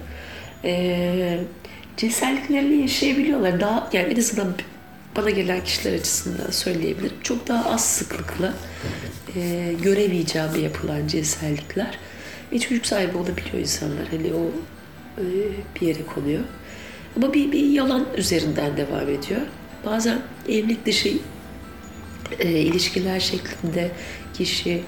E, 0.63 1.39
cinselliklerini 1.97 2.81
yaşayabiliyorlar. 2.81 3.59
Daha 3.59 3.89
yani 3.93 4.13
en 4.13 4.19
azından 4.19 4.53
bana 5.15 5.29
gelen 5.29 5.63
kişiler 5.63 5.93
açısından 5.93 6.51
söyleyebilirim. 6.51 7.17
Çok 7.23 7.47
daha 7.47 7.71
az 7.71 7.85
sıklıkla 7.85 8.53
e, 9.35 9.73
göremeyeceğim 9.83 10.63
yapılan 10.63 11.07
cinsellikler. 11.07 11.97
Ve 12.51 12.59
çocuk 12.59 12.85
sahibi 12.85 13.17
olabiliyor 13.17 13.57
insanlar. 13.59 14.07
Hani 14.11 14.33
o 14.33 14.51
bir 15.81 15.87
yere 15.87 16.05
konuyor. 16.05 16.43
Ama 17.15 17.33
bir, 17.33 17.51
bir 17.51 17.69
yalan 17.69 18.07
üzerinden 18.17 18.77
devam 18.77 19.09
ediyor. 19.09 19.41
Bazen 19.85 20.21
evlilik 20.49 20.85
dışı 20.85 21.09
e, 22.39 22.49
ilişkiler 22.51 23.19
şeklinde 23.19 23.91
kişi 24.33 24.81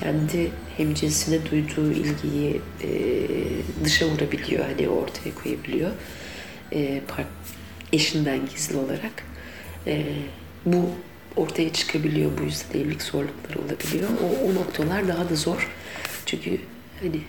kendi 0.00 0.50
hemcinsine 0.76 1.50
duyduğu 1.50 1.92
ilgiyi 1.92 2.60
e, 2.82 2.88
dışa 3.84 4.06
vurabiliyor. 4.06 4.64
Hani 4.64 4.88
ortaya 4.88 5.34
koyabiliyor. 5.34 5.90
E, 6.72 7.00
part, 7.08 7.26
eşinden 7.92 8.40
gizli 8.46 8.76
olarak. 8.76 9.24
E, 9.86 10.04
bu 10.66 10.90
ortaya 11.36 11.72
çıkabiliyor. 11.72 12.30
Bu 12.40 12.44
yüzden 12.44 12.80
evlilik 12.80 13.02
zorlukları 13.02 13.58
olabiliyor. 13.58 14.08
O, 14.22 14.46
o 14.46 14.54
noktalar 14.54 15.08
daha 15.08 15.28
da 15.28 15.34
zor. 15.34 15.70
Çünkü 16.26 16.58
hani 17.00 17.20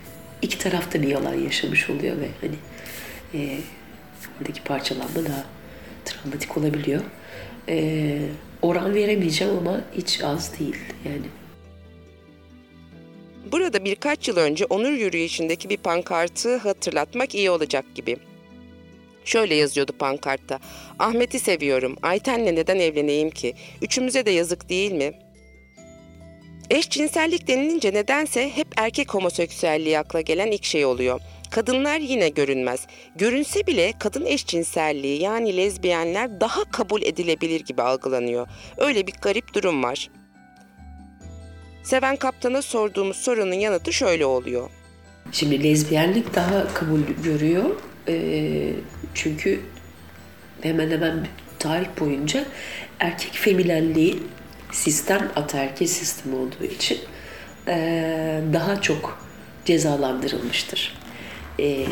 iki 0.42 0.58
tarafta 0.58 1.02
bir 1.02 1.08
yalan 1.08 1.34
yaşamış 1.34 1.90
oluyor 1.90 2.18
ve 2.18 2.28
hani 2.42 2.56
e, 3.34 3.58
oradaki 4.40 4.64
parçalanma 4.64 5.26
daha 5.26 5.46
travmatik 6.06 6.58
olabiliyor. 6.58 7.02
E, 7.70 8.20
oran 8.62 8.96
veremeyeceğim 8.96 9.58
ama 9.58 9.82
hiç 9.98 10.24
az 10.24 10.60
değil 10.60 10.78
yani. 11.06 11.26
Burada 13.52 13.86
birkaç 13.86 14.28
yıl 14.28 14.38
önce 14.38 14.66
onur 14.66 14.92
yürüyüşündeki 14.92 15.70
bir 15.70 15.78
pankartı 15.78 16.58
hatırlatmak 16.58 17.36
iyi 17.36 17.50
olacak 17.50 17.86
gibi. 17.96 18.18
Şöyle 19.26 19.56
yazıyordu 19.56 19.92
pankartta. 20.00 20.60
Ahmet'i 21.00 21.40
seviyorum. 21.40 21.96
Ayten'le 22.02 22.56
neden 22.56 22.80
evleneyim 22.80 23.30
ki? 23.30 23.54
Üçümüze 23.82 24.26
de 24.26 24.32
yazık 24.32 24.70
değil 24.70 24.92
mi? 24.92 25.14
Eşcinsellik 26.70 27.48
denilince 27.48 27.94
nedense 27.94 28.50
hep 28.50 28.68
erkek 28.78 29.14
homoseksüelliği 29.14 30.00
akla 30.00 30.22
gelen 30.22 30.52
ilk 30.52 30.64
şey 30.64 30.86
oluyor. 30.86 31.20
Kadınlar 31.52 32.00
yine 32.00 32.30
görünmez. 32.30 32.88
Görünse 33.16 33.68
bile 33.68 33.94
kadın 34.00 34.26
eşcinselliği 34.26 35.22
yani 35.22 35.58
lezbiyenler 35.58 36.42
daha 36.42 36.64
kabul 36.64 37.02
edilebilir 37.02 37.60
gibi 37.60 37.82
algılanıyor. 37.82 38.48
Öyle 38.78 39.08
bir 39.08 39.14
garip 39.22 39.54
durum 39.54 39.84
var. 39.84 40.10
Seven 41.84 42.16
kaptana 42.16 42.62
sorduğumuz 42.62 43.18
sorunun 43.18 43.54
yanıtı 43.54 43.94
şöyle 43.94 44.26
oluyor. 44.26 44.70
Şimdi 45.32 45.64
lezbiyenlik 45.64 46.36
daha 46.36 46.74
kabul 46.74 47.02
görüyor. 47.24 47.70
Ee, 48.08 48.74
çünkü 49.14 49.62
hemen 50.62 50.92
hemen 50.92 51.28
tarih 51.60 51.88
boyunca 52.00 52.46
erkek 53.00 53.34
feminenliği 53.34 54.20
sistem 54.78 55.32
ataerkil 55.36 55.88
sistem 55.88 56.34
olduğu 56.34 56.64
için 56.64 57.00
e, 57.68 58.42
daha 58.54 58.82
çok 58.82 59.28
cezalandırılmıştır. 59.66 60.98
E, 61.60 61.86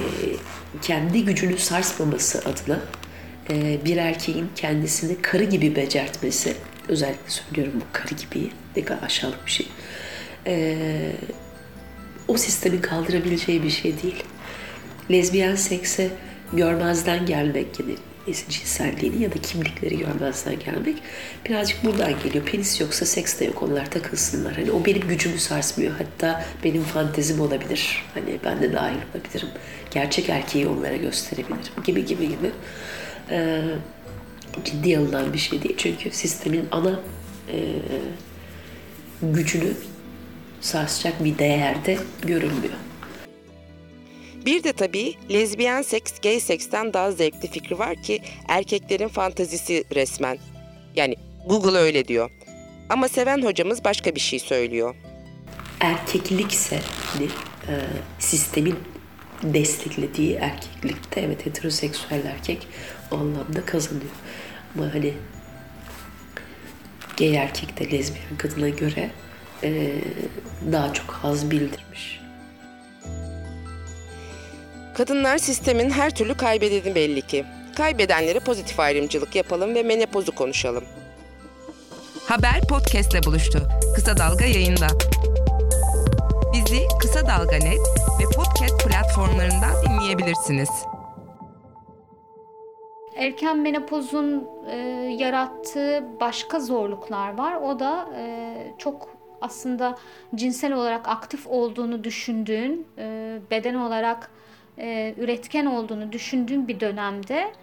kendi 0.81 1.25
gücünü 1.25 1.57
sarsmaması 1.57 2.39
adına 2.39 2.79
e, 3.49 3.85
bir 3.85 3.97
erkeğin 3.97 4.49
kendisini 4.55 5.21
karı 5.21 5.43
gibi 5.43 5.75
becertmesi, 5.75 6.53
özellikle 6.87 7.29
söylüyorum 7.29 7.81
bu 7.81 7.85
karı 7.91 8.15
gibi 8.15 8.51
ne 8.75 8.85
kadar 8.85 9.03
aşağılık 9.03 9.45
bir 9.45 9.51
şey, 9.51 9.67
e, 10.47 10.77
o 12.27 12.37
sistemin 12.37 12.81
kaldırabileceği 12.81 13.63
bir 13.63 13.69
şey 13.69 14.01
değil. 14.03 14.23
Lezbiyen 15.11 15.55
sekse 15.55 16.09
görmezden 16.53 17.25
gelmek 17.25 17.73
gibi 17.73 17.95
cinselliğini 18.25 19.23
ya 19.23 19.31
da 19.31 19.41
kimlikleri 19.41 19.97
görmezden 19.97 20.59
gelmek 20.59 20.95
birazcık 21.45 21.85
buradan 21.85 22.13
geliyor. 22.23 22.45
Penis 22.45 22.81
yoksa 22.81 23.05
seks 23.05 23.39
de 23.39 23.45
yok 23.45 23.63
onlar 23.63 23.91
takılsınlar. 23.91 24.53
Hani 24.53 24.71
o 24.71 24.85
benim 24.85 25.07
gücümü 25.07 25.39
sarsmıyor. 25.39 25.93
Hatta 25.97 26.45
benim 26.63 26.83
fantezim 26.83 27.39
olabilir. 27.39 28.03
Hani 28.13 28.39
ben 28.45 28.61
de 28.61 28.73
dahil 28.73 28.97
olabilirim. 29.15 29.49
Gerçek 29.91 30.29
erkeği 30.29 30.67
onlara 30.67 30.95
gösterebilirim 30.95 31.83
gibi 31.85 32.05
gibi 32.05 32.27
gibi. 32.27 32.51
Ee, 33.31 33.61
ciddi 34.65 34.97
alınan 34.97 35.33
bir 35.33 35.37
şey 35.37 35.63
değil. 35.63 35.75
Çünkü 35.77 36.11
sistemin 36.11 36.67
ana 36.71 36.99
e, 37.51 37.57
gücünü 39.21 39.73
sarsacak 40.61 41.23
bir 41.23 41.37
değerde 41.37 41.97
görünmüyor. 42.21 42.73
Bir 44.45 44.63
de 44.63 44.73
tabii 44.73 45.13
lezbiyen 45.31 45.81
seks 45.81 46.19
gay 46.19 46.39
seksten 46.39 46.93
daha 46.93 47.11
zevkli 47.11 47.47
fikri 47.47 47.79
var 47.79 47.95
ki 47.95 48.21
erkeklerin 48.47 49.07
fantazisi 49.07 49.83
resmen. 49.95 50.37
Yani 50.95 51.15
Google 51.45 51.77
öyle 51.77 52.07
diyor. 52.07 52.31
Ama 52.89 53.07
seven 53.07 53.41
hocamız 53.41 53.83
başka 53.83 54.15
bir 54.15 54.19
şey 54.19 54.39
söylüyor. 54.39 54.95
Erkeklikse 55.79 56.79
hani, 57.13 57.25
e, 57.67 57.73
sistemin 58.19 58.75
desteklediği 59.43 60.33
erkeklikte 60.33 61.21
evet 61.21 61.45
heteroseksüel 61.45 62.25
erkek 62.25 62.67
o 63.11 63.15
anlamda 63.15 63.65
kazanıyor. 63.65 64.11
Ama 64.75 64.93
hani 64.93 65.13
gay 67.17 67.35
erkek 67.35 67.79
de 67.79 67.91
lezbiyen 67.91 68.37
kadına 68.37 68.69
göre 68.69 69.11
e, 69.63 69.91
daha 70.71 70.93
çok 70.93 71.11
haz 71.11 71.51
bildirmiş. 71.51 72.24
Kadınlar 74.97 75.37
sistemin 75.37 75.89
her 75.89 76.15
türlü 76.15 76.37
kaybedeni 76.37 76.95
belli 76.95 77.21
ki. 77.21 77.45
Kaybedenlere 77.77 78.39
pozitif 78.39 78.79
ayrımcılık 78.79 79.35
yapalım 79.35 79.75
ve 79.75 79.83
menopozu 79.83 80.35
konuşalım. 80.35 80.83
Haber 82.27 82.61
podcastle 82.69 83.23
buluştu. 83.23 83.61
Kısa 83.95 84.17
Dalga 84.17 84.45
yayında. 84.45 84.87
Bizi 86.53 86.81
Kısa 87.01 87.27
Dalga 87.27 87.55
Net 87.55 87.79
ve 88.19 88.23
podcast 88.35 88.87
platformlarından 88.87 89.73
dinleyebilirsiniz. 89.85 90.69
Erken 93.15 93.57
menopozun 93.57 94.47
e, 94.71 94.77
yarattığı 95.19 96.03
başka 96.19 96.59
zorluklar 96.59 97.37
var. 97.37 97.55
O 97.55 97.79
da 97.79 98.09
e, 98.17 98.55
çok 98.77 99.09
aslında 99.41 99.97
cinsel 100.35 100.73
olarak 100.73 101.07
aktif 101.07 101.47
olduğunu 101.47 102.03
düşündüğün, 102.03 102.87
e, 102.97 103.37
beden 103.51 103.75
olarak 103.75 104.31
e, 104.77 105.13
üretken 105.17 105.65
olduğunu 105.65 106.11
düşündüğün 106.11 106.67
bir 106.67 106.79
dönemde 106.79 107.53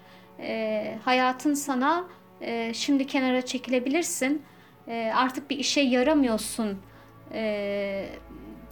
e, 0.41 0.99
hayatın 1.05 1.55
sana 1.55 2.05
e, 2.41 2.75
şimdi 2.75 3.07
kenara 3.07 3.43
çekilebilirsin, 3.43 4.43
e, 4.89 5.13
artık 5.15 5.51
bir 5.51 5.59
işe 5.59 5.81
yaramıyorsun, 5.81 6.79
e, 7.33 8.07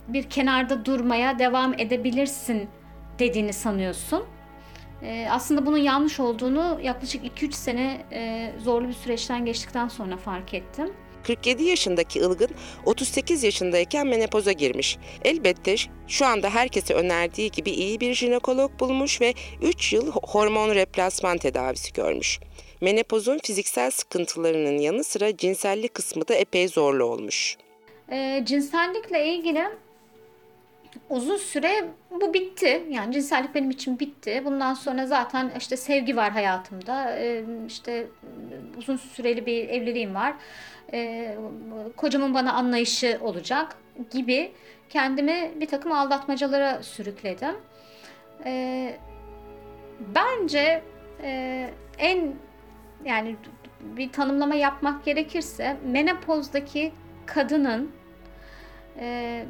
bir 0.09 0.23
kenarda 0.23 0.85
durmaya 0.85 1.39
devam 1.39 1.75
edebilirsin 1.75 2.69
dediğini 3.19 3.53
sanıyorsun. 3.53 4.25
E, 5.03 5.29
aslında 5.31 5.67
bunun 5.67 5.79
yanlış 5.79 6.21
olduğunu 6.21 6.81
yaklaşık 6.83 7.25
2-3 7.25 7.53
sene 7.53 8.01
e, 8.13 8.53
zorlu 8.59 8.89
bir 8.89 8.93
süreçten 8.93 9.45
geçtikten 9.45 9.89
sonra 9.89 10.17
fark 10.17 10.55
ettim. 10.55 10.93
47 11.25 11.63
yaşındaki 11.63 12.19
Ilgın 12.19 12.51
38 12.87 13.45
yaşındayken 13.45 14.07
menopoza 14.07 14.53
girmiş. 14.53 14.99
Elbette 15.25 15.77
şu 16.09 16.27
anda 16.27 16.51
herkese 16.55 16.95
önerdiği 16.95 17.51
gibi 17.51 17.71
iyi 17.71 18.01
bir 18.01 18.15
jinekolog 18.15 18.81
bulmuş 18.81 19.21
ve 19.21 19.35
3 19.63 19.93
yıl 19.93 20.13
hormon 20.13 20.75
replasman 20.75 21.39
tedavisi 21.39 21.93
görmüş. 21.93 22.41
Menopozun 22.81 23.39
fiziksel 23.39 23.91
sıkıntılarının 23.91 24.79
yanı 24.79 25.05
sıra 25.05 25.37
cinsellik 25.37 25.95
kısmı 25.95 26.29
da 26.29 26.35
epey 26.35 26.69
zorlu 26.69 27.05
olmuş. 27.05 27.57
E, 28.13 28.43
cinsellikle 28.47 29.27
ilgili 29.35 29.65
uzun 31.11 31.37
süre 31.37 31.85
bu 32.11 32.35
bitti. 32.35 32.83
Yani 32.91 33.15
cinsellik 33.15 33.55
benim 33.55 33.71
için 33.71 33.99
bitti. 33.99 34.43
Bundan 34.45 34.75
sonra 34.75 35.07
zaten 35.07 35.51
işte 35.59 35.77
sevgi 35.77 36.17
var 36.17 36.31
hayatımda. 36.31 37.17
E, 37.17 37.45
işte 37.67 38.07
uzun 38.79 38.97
süreli 38.97 39.47
bir 39.47 39.69
evliliğim 39.69 40.15
var 40.15 40.35
e, 40.93 41.35
kocamın 41.97 42.35
bana 42.35 42.53
anlayışı 42.53 43.19
olacak 43.21 43.77
gibi 44.11 44.53
kendimi 44.89 45.51
bir 45.61 45.67
takım 45.67 45.93
aldatmacalara 45.93 46.83
sürükledim. 46.83 47.57
E, 48.45 48.95
bence 50.15 50.83
e, 51.23 51.71
en 51.99 52.35
yani 53.05 53.37
bir 53.81 54.13
tanımlama 54.13 54.55
yapmak 54.55 55.05
gerekirse 55.05 55.77
menopozdaki 55.85 56.93
kadının 57.27 57.93
e, 58.99 59.45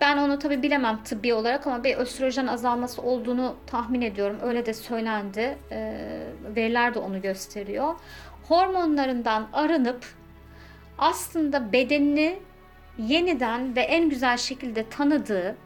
ben 0.00 0.18
onu 0.18 0.38
tabi 0.38 0.62
bilemem 0.62 1.04
tıbbi 1.04 1.34
olarak 1.34 1.66
ama 1.66 1.84
bir 1.84 1.96
östrojen 1.96 2.46
azalması 2.46 3.02
olduğunu 3.02 3.54
tahmin 3.66 4.00
ediyorum. 4.00 4.36
Öyle 4.42 4.66
de 4.66 4.74
söylendi. 4.74 5.58
E, 5.70 5.94
veriler 6.56 6.94
de 6.94 6.98
onu 6.98 7.22
gösteriyor. 7.22 7.94
Hormonlarından 8.48 9.48
arınıp 9.52 10.04
aslında 10.98 11.72
bedenini 11.72 12.38
yeniden 12.98 13.76
ve 13.76 13.80
en 13.80 14.08
güzel 14.08 14.36
şekilde 14.36 14.88
tanıdığı, 14.88 15.56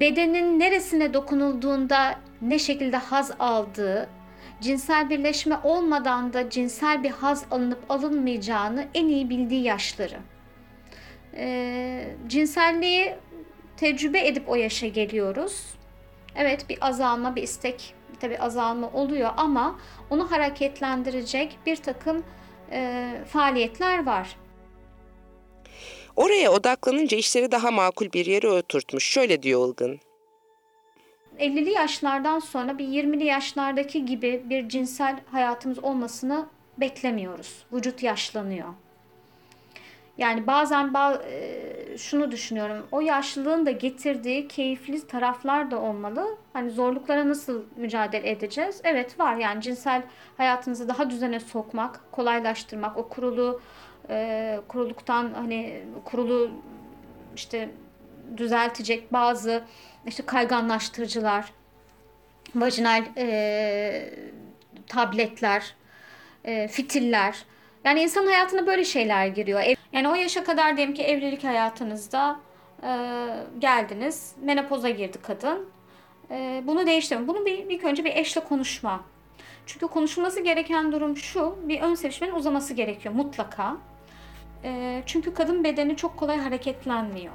bedenin 0.00 0.60
neresine 0.60 1.14
dokunulduğunda 1.14 2.14
ne 2.42 2.58
şekilde 2.58 2.96
haz 2.96 3.32
aldığı, 3.38 4.08
cinsel 4.60 5.10
birleşme 5.10 5.58
olmadan 5.64 6.32
da 6.32 6.50
cinsel 6.50 7.02
bir 7.02 7.10
haz 7.10 7.44
alınıp 7.50 7.84
alınmayacağını 7.88 8.86
en 8.94 9.08
iyi 9.08 9.30
bildiği 9.30 9.62
yaşları. 9.62 10.16
E, 11.36 12.08
cinselliği 12.26 13.14
tecrübe 13.76 14.26
edip 14.26 14.48
o 14.48 14.54
yaşa 14.54 14.86
geliyoruz. 14.86 15.64
Evet 16.36 16.68
bir 16.68 16.78
azalma, 16.80 17.36
bir 17.36 17.42
istek 17.42 17.94
tabi 18.20 18.38
azalma 18.38 18.90
oluyor 18.90 19.30
ama 19.36 19.78
onu 20.10 20.30
hareketlendirecek 20.30 21.58
bir 21.66 21.76
takım 21.76 22.24
e, 22.72 23.10
faaliyetler 23.28 24.06
var. 24.06 24.36
Oraya 26.16 26.52
odaklanınca 26.52 27.16
işleri 27.16 27.52
daha 27.52 27.70
makul 27.70 28.12
bir 28.12 28.26
yere 28.26 28.48
oturtmuş. 28.48 29.04
Şöyle 29.04 29.42
diyor 29.42 29.68
Ilgın. 29.68 30.00
50'li 31.38 31.70
yaşlardan 31.70 32.38
sonra 32.38 32.78
bir 32.78 32.84
20'li 32.84 33.24
yaşlardaki 33.24 34.04
gibi 34.04 34.42
bir 34.44 34.68
cinsel 34.68 35.16
hayatımız 35.30 35.78
olmasını 35.78 36.46
beklemiyoruz. 36.78 37.64
Vücut 37.72 38.02
yaşlanıyor. 38.02 38.68
Yani 40.18 40.46
bazen 40.46 40.94
e, 41.30 41.98
şunu 41.98 42.30
düşünüyorum. 42.30 42.86
O 42.92 43.00
yaşlılığın 43.00 43.66
da 43.66 43.70
getirdiği 43.70 44.48
keyifli 44.48 45.06
taraflar 45.06 45.70
da 45.70 45.80
olmalı. 45.80 46.36
Hani 46.52 46.70
zorluklara 46.70 47.28
nasıl 47.28 47.62
mücadele 47.76 48.30
edeceğiz? 48.30 48.80
Evet 48.84 49.20
var 49.20 49.36
yani 49.36 49.62
cinsel 49.62 50.02
hayatınızı 50.36 50.88
daha 50.88 51.10
düzene 51.10 51.40
sokmak, 51.40 52.12
kolaylaştırmak, 52.12 52.96
o 52.96 53.08
kurulu 53.08 53.60
e, 54.10 54.60
kuruluktan 54.68 55.34
hani 55.34 55.82
kurulu 56.04 56.50
işte 57.36 57.68
düzeltecek 58.36 59.12
bazı 59.12 59.62
işte 60.06 60.26
kayganlaştırıcılar, 60.26 61.52
vajinal 62.54 63.04
e, 63.16 64.14
tabletler, 64.86 65.74
e, 66.44 66.68
fitiller. 66.68 67.44
Yani 67.86 68.00
insan 68.02 68.26
hayatına 68.26 68.66
böyle 68.66 68.84
şeyler 68.84 69.26
giriyor. 69.26 69.60
Yani 69.92 70.08
o 70.08 70.14
yaşa 70.14 70.44
kadar 70.44 70.76
diyelim 70.76 70.94
ki 70.94 71.02
evlilik 71.02 71.44
hayatınızda 71.44 72.40
e, 72.82 72.90
geldiniz, 73.58 74.32
menopoza 74.42 74.90
girdi 74.90 75.18
kadın. 75.22 75.68
E, 76.30 76.62
bunu 76.66 76.86
değiştirme. 76.86 77.28
Bunu 77.28 77.46
bir 77.46 77.58
ilk 77.58 77.84
önce 77.84 78.04
bir 78.04 78.16
eşle 78.16 78.40
konuşma. 78.40 79.00
Çünkü 79.66 79.86
konuşulması 79.86 80.40
gereken 80.40 80.92
durum 80.92 81.16
şu, 81.16 81.56
bir 81.62 81.80
ön 81.80 81.94
sevişmenin 81.94 82.34
uzaması 82.34 82.74
gerekiyor 82.74 83.14
mutlaka. 83.14 83.76
E, 84.64 85.02
çünkü 85.06 85.34
kadın 85.34 85.64
bedeni 85.64 85.96
çok 85.96 86.16
kolay 86.16 86.38
hareketlenmiyor. 86.38 87.34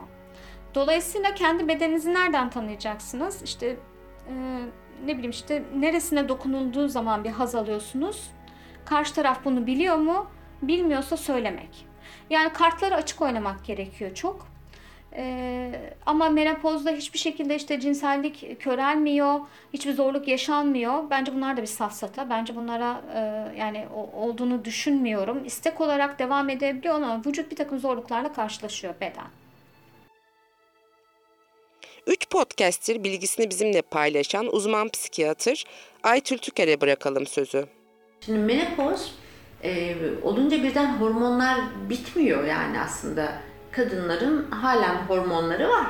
Dolayısıyla 0.75 1.33
kendi 1.35 1.67
bedeninizi 1.67 2.13
nereden 2.13 2.49
tanıyacaksınız? 2.49 3.43
İşte 3.43 3.67
e, 4.27 4.33
ne 5.05 5.13
bileyim 5.13 5.31
işte 5.31 5.63
neresine 5.75 6.29
dokunulduğu 6.29 6.87
zaman 6.87 7.23
bir 7.23 7.29
haz 7.29 7.55
alıyorsunuz. 7.55 8.31
Karşı 8.85 9.13
taraf 9.13 9.45
bunu 9.45 9.67
biliyor 9.67 9.95
mu? 9.95 10.27
Bilmiyorsa 10.61 11.17
söylemek. 11.17 11.85
Yani 12.29 12.53
kartları 12.53 12.95
açık 12.95 13.21
oynamak 13.21 13.65
gerekiyor 13.65 14.15
çok. 14.15 14.51
Ee, 15.15 15.71
ama 16.05 16.29
menopozda 16.29 16.91
hiçbir 16.91 17.19
şekilde 17.19 17.55
işte 17.55 17.79
cinsellik 17.79 18.59
körelmiyor, 18.59 19.39
hiçbir 19.73 19.93
zorluk 19.93 20.27
yaşanmıyor. 20.27 21.09
Bence 21.09 21.33
bunlar 21.33 21.57
da 21.57 21.61
bir 21.61 21.67
safsata. 21.67 22.29
Bence 22.29 22.55
bunlara 22.55 23.01
e, 23.13 23.19
yani 23.59 23.87
o, 23.95 24.09
olduğunu 24.25 24.65
düşünmüyorum. 24.65 25.45
İstek 25.45 25.81
olarak 25.81 26.19
devam 26.19 26.49
edebiliyor 26.49 26.95
ama 26.95 27.21
vücut 27.25 27.51
bir 27.51 27.55
takım 27.55 27.79
zorluklarla 27.79 28.33
karşılaşıyor 28.33 28.93
beden. 29.01 29.27
Üç 32.07 32.29
podcast'tir 32.29 33.03
bilgisini 33.03 33.49
bizimle 33.49 33.81
paylaşan 33.81 34.55
uzman 34.55 34.89
psikiyatır 34.89 35.65
Aytül 36.03 36.37
Tüker'e 36.37 36.81
bırakalım 36.81 37.27
sözü. 37.27 37.65
Şimdi 38.25 38.39
menopoz 38.39 39.15
e, 39.63 39.95
olunca 40.23 40.63
birden 40.63 40.93
hormonlar 40.93 41.57
bitmiyor 41.89 42.43
yani 42.43 42.79
aslında. 42.79 43.33
Kadınların 43.71 44.51
halen 44.51 44.95
hormonları 44.95 45.69
var. 45.69 45.87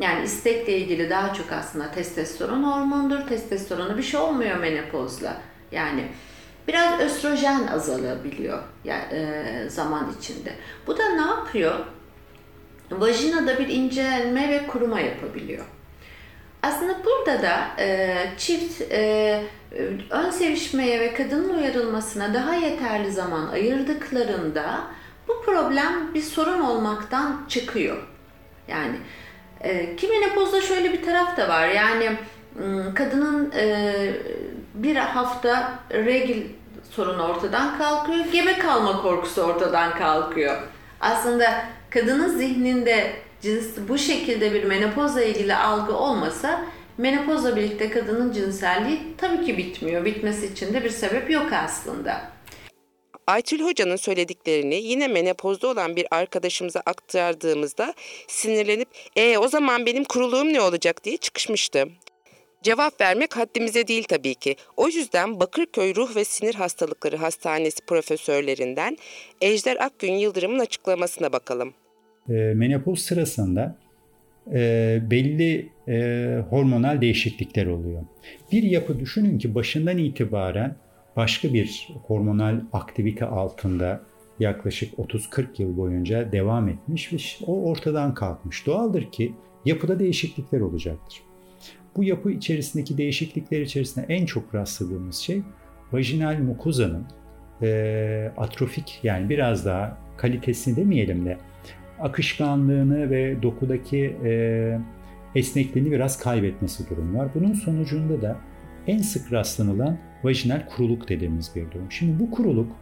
Yani 0.00 0.24
istekle 0.24 0.78
ilgili 0.78 1.10
daha 1.10 1.34
çok 1.34 1.52
aslında 1.52 1.90
testosteron 1.90 2.62
hormondur. 2.62 3.26
Testosterona 3.26 3.96
bir 3.96 4.02
şey 4.02 4.20
olmuyor 4.20 4.56
menopozla. 4.58 5.36
Yani 5.72 6.08
biraz 6.68 7.00
östrojen 7.00 7.66
azalabiliyor 7.66 8.62
yani, 8.84 9.04
e, 9.12 9.66
zaman 9.68 10.14
içinde. 10.18 10.54
Bu 10.86 10.98
da 10.98 11.08
ne 11.08 11.20
yapıyor? 11.20 11.74
Vajinada 12.90 13.58
bir 13.58 13.68
incelme 13.68 14.48
ve 14.48 14.66
kuruma 14.66 15.00
yapabiliyor. 15.00 15.64
Aslında 16.62 16.96
burada 17.04 17.42
da 17.42 17.82
e, 17.82 18.16
çift 18.38 18.82
e, 18.90 19.42
ön 20.10 20.30
sevişmeye 20.30 21.00
ve 21.00 21.14
kadının 21.14 21.58
uyarılmasına 21.58 22.34
daha 22.34 22.54
yeterli 22.54 23.12
zaman 23.12 23.48
ayırdıklarında 23.48 24.80
bu 25.28 25.42
problem 25.42 26.14
bir 26.14 26.22
sorun 26.22 26.60
olmaktan 26.60 27.44
çıkıyor. 27.48 27.96
Yani 28.68 28.96
e, 29.60 29.96
ki 29.96 30.08
menopozda 30.08 30.60
şöyle 30.60 30.92
bir 30.92 31.02
taraf 31.02 31.36
da 31.36 31.48
var. 31.48 31.68
Yani 31.68 32.12
kadının 32.94 33.52
e, 33.56 33.94
bir 34.74 34.96
hafta 34.96 35.78
regl 35.90 36.40
sorunu 36.90 37.22
ortadan 37.22 37.78
kalkıyor, 37.78 38.24
gebe 38.32 38.58
kalma 38.58 39.02
korkusu 39.02 39.42
ortadan 39.42 39.98
kalkıyor. 39.98 40.62
Aslında 41.00 41.64
kadının 41.90 42.28
zihninde 42.28 43.12
cins 43.42 43.66
bu 43.88 43.98
şekilde 43.98 44.54
bir 44.54 44.64
menopozla 44.64 45.24
ilgili 45.24 45.54
algı 45.54 45.96
olmasa 45.96 46.66
menopozla 46.98 47.56
birlikte 47.56 47.90
kadının 47.90 48.32
cinselliği 48.32 49.00
tabii 49.18 49.46
ki 49.46 49.58
bitmiyor. 49.58 50.04
Bitmesi 50.04 50.46
için 50.46 50.74
de 50.74 50.84
bir 50.84 50.90
sebep 50.90 51.30
yok 51.30 51.52
aslında. 51.52 52.32
Aytül 53.26 53.60
Hoca'nın 53.60 53.96
söylediklerini 53.96 54.74
yine 54.74 55.08
menopozda 55.08 55.68
olan 55.68 55.96
bir 55.96 56.06
arkadaşımıza 56.10 56.82
aktardığımızda 56.86 57.94
sinirlenip 58.28 58.88
e 59.16 59.38
o 59.38 59.48
zaman 59.48 59.86
benim 59.86 60.04
kuruluğum 60.04 60.52
ne 60.52 60.60
olacak 60.60 61.04
diye 61.04 61.16
çıkışmıştı. 61.16 61.88
Cevap 62.62 63.00
vermek 63.00 63.36
haddimize 63.36 63.88
değil 63.88 64.04
tabii 64.04 64.34
ki. 64.34 64.56
O 64.76 64.88
yüzden 64.88 65.40
Bakırköy 65.40 65.94
Ruh 65.94 66.16
ve 66.16 66.24
Sinir 66.24 66.54
Hastalıkları 66.54 67.16
Hastanesi 67.16 67.80
profesörlerinden 67.86 68.98
Ejder 69.40 69.76
Akgün 69.76 70.12
Yıldırım'ın 70.12 70.58
açıklamasına 70.58 71.32
bakalım. 71.32 71.74
E, 72.28 72.32
menopoz 72.32 72.98
sırasında 72.98 73.76
e, 74.52 75.02
belli 75.10 75.68
e, 75.88 76.38
hormonal 76.50 77.00
değişiklikler 77.00 77.66
oluyor. 77.66 78.02
Bir 78.52 78.62
yapı 78.62 79.00
düşünün 79.00 79.38
ki 79.38 79.54
başından 79.54 79.98
itibaren 79.98 80.76
başka 81.16 81.54
bir 81.54 81.88
hormonal 82.06 82.60
aktivite 82.72 83.24
altında 83.24 84.02
yaklaşık 84.40 84.94
30-40 84.94 85.46
yıl 85.58 85.76
boyunca 85.76 86.32
devam 86.32 86.68
etmiş 86.68 87.12
ve 87.12 87.16
o 87.46 87.62
ortadan 87.62 88.14
kalkmış. 88.14 88.66
Doğaldır 88.66 89.10
ki 89.10 89.34
yapıda 89.64 89.98
değişiklikler 89.98 90.60
olacaktır. 90.60 91.22
Bu 91.96 92.04
yapı 92.04 92.30
içerisindeki 92.30 92.98
değişiklikler 92.98 93.60
içerisinde 93.60 94.06
en 94.08 94.26
çok 94.26 94.54
rastladığımız 94.54 95.16
şey 95.16 95.42
vajinal 95.92 96.38
mukozanın 96.38 97.06
e, 97.62 98.32
atrofik 98.36 99.00
yani 99.02 99.28
biraz 99.28 99.66
daha 99.66 99.98
kalitesini 100.16 100.76
demeyelim 100.76 101.26
de 101.26 101.38
akışkanlığını 102.00 103.10
ve 103.10 103.42
dokudaki 103.42 104.16
e, 104.24 104.78
esnekliğini 105.34 105.90
biraz 105.90 106.18
kaybetmesi 106.18 106.90
durum 106.90 107.16
var. 107.18 107.28
Bunun 107.34 107.52
sonucunda 107.52 108.22
da 108.22 108.36
en 108.86 108.98
sık 108.98 109.32
rastlanılan 109.32 109.98
vajinal 110.24 110.66
kuruluk 110.66 111.08
dediğimiz 111.08 111.52
bir 111.56 111.70
durum. 111.70 111.86
Şimdi 111.90 112.20
bu 112.20 112.30
kuruluk 112.30 112.72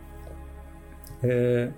e, 1.25 1.69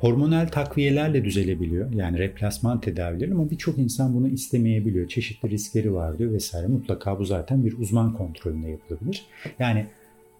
hormonal 0.00 0.46
takviyelerle 0.46 1.24
düzelebiliyor. 1.24 1.92
Yani 1.92 2.18
replasman 2.18 2.80
tedavileri 2.80 3.32
ama 3.32 3.50
birçok 3.50 3.78
insan 3.78 4.14
bunu 4.14 4.28
istemeyebiliyor. 4.28 5.08
Çeşitli 5.08 5.50
riskleri 5.50 5.94
var 5.94 6.18
diyor 6.18 6.32
vesaire. 6.32 6.66
Mutlaka 6.66 7.18
bu 7.18 7.24
zaten 7.24 7.64
bir 7.64 7.78
uzman 7.78 8.14
kontrolünde 8.14 8.68
yapılabilir. 8.68 9.26
Yani 9.58 9.86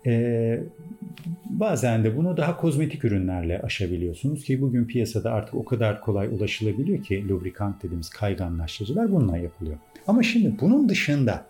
Ee, 0.07 0.61
bazen 1.45 2.05
de 2.05 2.17
bunu 2.17 2.37
daha 2.37 2.57
kozmetik 2.57 3.05
ürünlerle 3.05 3.63
aşabiliyorsunuz 3.63 4.45
ki 4.45 4.61
bugün 4.61 4.85
piyasada 4.85 5.33
artık 5.33 5.55
o 5.55 5.65
kadar 5.65 6.01
kolay 6.01 6.29
ulaşılabiliyor 6.29 7.05
ki 7.05 7.29
lubrikant 7.29 7.83
dediğimiz 7.83 8.11
kayganlaştırıcılar 8.11 9.13
bununla 9.13 9.39
yapılıyor. 9.39 9.77
Ama 10.07 10.23
şimdi 10.23 10.61
bunun 10.61 10.89
dışında 10.89 11.47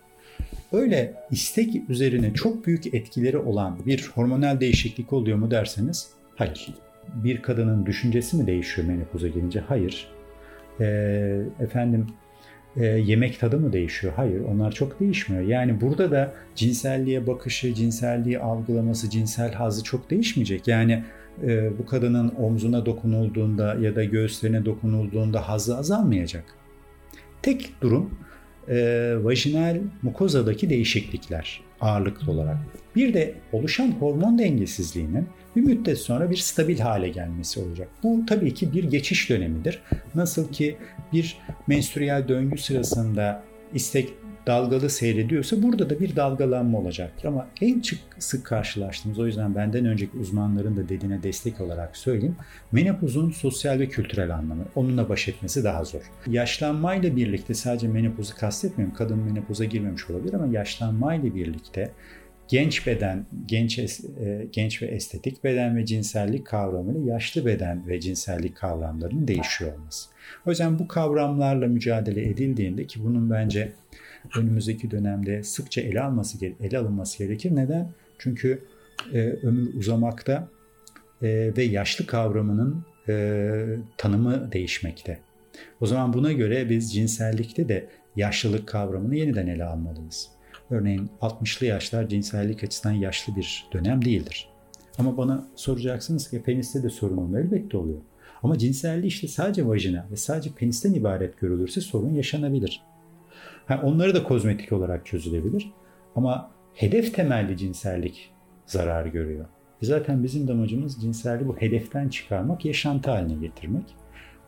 öyle 0.72 1.14
istek 1.30 1.90
üzerine 1.90 2.34
çok 2.34 2.66
büyük 2.66 2.94
etkileri 2.94 3.38
olan 3.38 3.78
bir 3.86 4.10
hormonal 4.14 4.60
değişiklik 4.60 5.12
oluyor 5.12 5.38
mu 5.38 5.50
derseniz 5.50 6.10
hayır. 6.36 6.74
Bir 7.14 7.42
kadının 7.42 7.86
düşüncesi 7.86 8.36
mi 8.36 8.46
değişiyor 8.46 8.88
menopoza 8.88 9.28
gelince? 9.28 9.60
Hayır. 9.60 10.08
Ee, 10.80 11.42
efendim 11.60 12.06
e, 12.76 12.84
yemek 12.86 13.40
tadı 13.40 13.58
mı 13.58 13.72
değişiyor? 13.72 14.12
Hayır, 14.16 14.40
onlar 14.40 14.72
çok 14.72 15.00
değişmiyor. 15.00 15.42
Yani 15.42 15.80
burada 15.80 16.10
da 16.10 16.32
cinselliğe 16.54 17.26
bakışı, 17.26 17.74
cinselliği 17.74 18.38
algılaması, 18.38 19.10
cinsel 19.10 19.52
hazı 19.52 19.84
çok 19.84 20.10
değişmeyecek. 20.10 20.68
Yani 20.68 21.04
e, 21.42 21.78
bu 21.78 21.86
kadının 21.86 22.32
omzuna 22.38 22.86
dokunulduğunda 22.86 23.74
ya 23.74 23.96
da 23.96 24.04
göğüslerine 24.04 24.64
dokunulduğunda 24.64 25.48
hazı 25.48 25.76
azalmayacak. 25.76 26.44
Tek 27.42 27.72
durum 27.82 28.10
e, 28.68 29.14
vajinal 29.22 29.76
mukozadaki 30.02 30.70
değişiklikler 30.70 31.65
ağırlıklı 31.80 32.32
olarak. 32.32 32.56
Bir 32.96 33.14
de 33.14 33.34
oluşan 33.52 33.92
hormon 33.92 34.38
dengesizliğinin 34.38 35.28
bir 35.56 35.60
müddet 35.60 35.98
sonra 35.98 36.30
bir 36.30 36.36
stabil 36.36 36.78
hale 36.78 37.08
gelmesi 37.08 37.60
olacak. 37.60 37.88
Bu 38.02 38.26
tabii 38.26 38.54
ki 38.54 38.72
bir 38.72 38.84
geçiş 38.84 39.30
dönemidir. 39.30 39.82
Nasıl 40.14 40.52
ki 40.52 40.76
bir 41.12 41.38
menstrüel 41.66 42.28
döngü 42.28 42.58
sırasında 42.58 43.42
istek 43.76 44.14
dalgalı 44.46 44.90
seyrediyorsa 44.90 45.62
burada 45.62 45.90
da 45.90 46.00
bir 46.00 46.16
dalgalanma 46.16 46.78
olacaktır. 46.78 47.28
Ama 47.28 47.46
en 47.60 47.80
çık, 47.80 47.98
sık 48.18 48.46
karşılaştığımız 48.46 49.18
o 49.18 49.26
yüzden 49.26 49.54
benden 49.54 49.84
önceki 49.84 50.18
uzmanların 50.18 50.76
da 50.76 50.88
dediğine 50.88 51.22
destek 51.22 51.60
olarak 51.60 51.96
söyleyeyim. 51.96 52.36
Menopozun 52.72 53.30
sosyal 53.30 53.78
ve 53.78 53.88
kültürel 53.88 54.34
anlamı. 54.34 54.64
Onunla 54.74 55.08
baş 55.08 55.28
etmesi 55.28 55.64
daha 55.64 55.84
zor. 55.84 56.00
Yaşlanmayla 56.26 57.16
birlikte 57.16 57.54
sadece 57.54 57.88
menopozu 57.88 58.36
kastetmiyorum. 58.36 58.96
Kadın 58.96 59.18
menopoza 59.18 59.64
girmemiş 59.64 60.10
olabilir 60.10 60.34
ama 60.34 60.46
yaşlanmayla 60.46 61.34
birlikte 61.34 61.92
genç 62.48 62.86
beden, 62.86 63.26
genç 63.46 63.78
e, 63.78 64.46
genç 64.52 64.82
ve 64.82 64.86
estetik 64.86 65.44
beden 65.44 65.76
ve 65.76 65.86
cinsellik 65.86 66.46
kavramıyla 66.46 67.00
yaşlı 67.00 67.46
beden 67.46 67.88
ve 67.88 68.00
cinsellik 68.00 68.56
kavramlarının 68.56 69.28
değişiyor 69.28 69.72
olması. 69.72 70.10
O 70.46 70.50
yüzden 70.50 70.78
bu 70.78 70.88
kavramlarla 70.88 71.66
mücadele 71.66 72.28
edildiğinde 72.28 72.86
ki 72.86 73.04
bunun 73.04 73.30
bence 73.30 73.72
önümüzdeki 74.36 74.90
dönemde 74.90 75.42
sıkça 75.42 75.80
ele 75.80 76.00
alması 76.00 76.38
ele 76.60 76.78
alınması 76.78 77.18
gerekir. 77.18 77.56
Neden? 77.56 77.92
Çünkü 78.18 78.62
e, 79.12 79.18
ömür 79.20 79.74
uzamakta 79.74 80.48
e, 81.22 81.52
ve 81.56 81.62
yaşlı 81.62 82.06
kavramının 82.06 82.84
e, 83.08 83.76
tanımı 83.96 84.52
değişmekte. 84.52 85.18
O 85.80 85.86
zaman 85.86 86.12
buna 86.12 86.32
göre 86.32 86.70
biz 86.70 86.94
cinsellikte 86.94 87.68
de 87.68 87.88
yaşlılık 88.16 88.66
kavramını 88.68 89.16
yeniden 89.16 89.46
ele 89.46 89.64
almalıyız. 89.64 90.35
Örneğin 90.70 91.10
60'lı 91.20 91.66
yaşlar 91.66 92.08
cinsellik 92.08 92.64
açısından 92.64 92.94
yaşlı 92.94 93.36
bir 93.36 93.68
dönem 93.72 94.04
değildir. 94.04 94.48
Ama 94.98 95.16
bana 95.16 95.46
soracaksınız 95.56 96.30
ki 96.30 96.42
peniste 96.42 96.82
de 96.82 96.90
sorun 96.90 97.16
olmuyor. 97.16 97.44
Elbette 97.44 97.76
oluyor. 97.76 98.00
Ama 98.42 98.58
cinselliği 98.58 99.06
işte 99.06 99.28
sadece 99.28 99.66
vajina 99.66 100.06
ve 100.10 100.16
sadece 100.16 100.50
penisten 100.50 100.94
ibaret 100.94 101.40
görülürse 101.40 101.80
sorun 101.80 102.14
yaşanabilir. 102.14 102.82
Ha, 103.66 103.80
onları 103.84 104.14
da 104.14 104.22
kozmetik 104.22 104.72
olarak 104.72 105.06
çözülebilir. 105.06 105.72
Ama 106.14 106.50
hedef 106.74 107.14
temelli 107.14 107.56
cinsellik 107.56 108.30
zarar 108.66 109.06
görüyor. 109.06 109.46
Zaten 109.82 110.24
bizim 110.24 110.48
de 110.48 110.52
amacımız 110.52 111.02
cinselliği 111.02 111.48
bu 111.48 111.56
hedeften 111.56 112.08
çıkarmak, 112.08 112.64
yaşantı 112.64 113.10
haline 113.10 113.46
getirmek. 113.46 113.84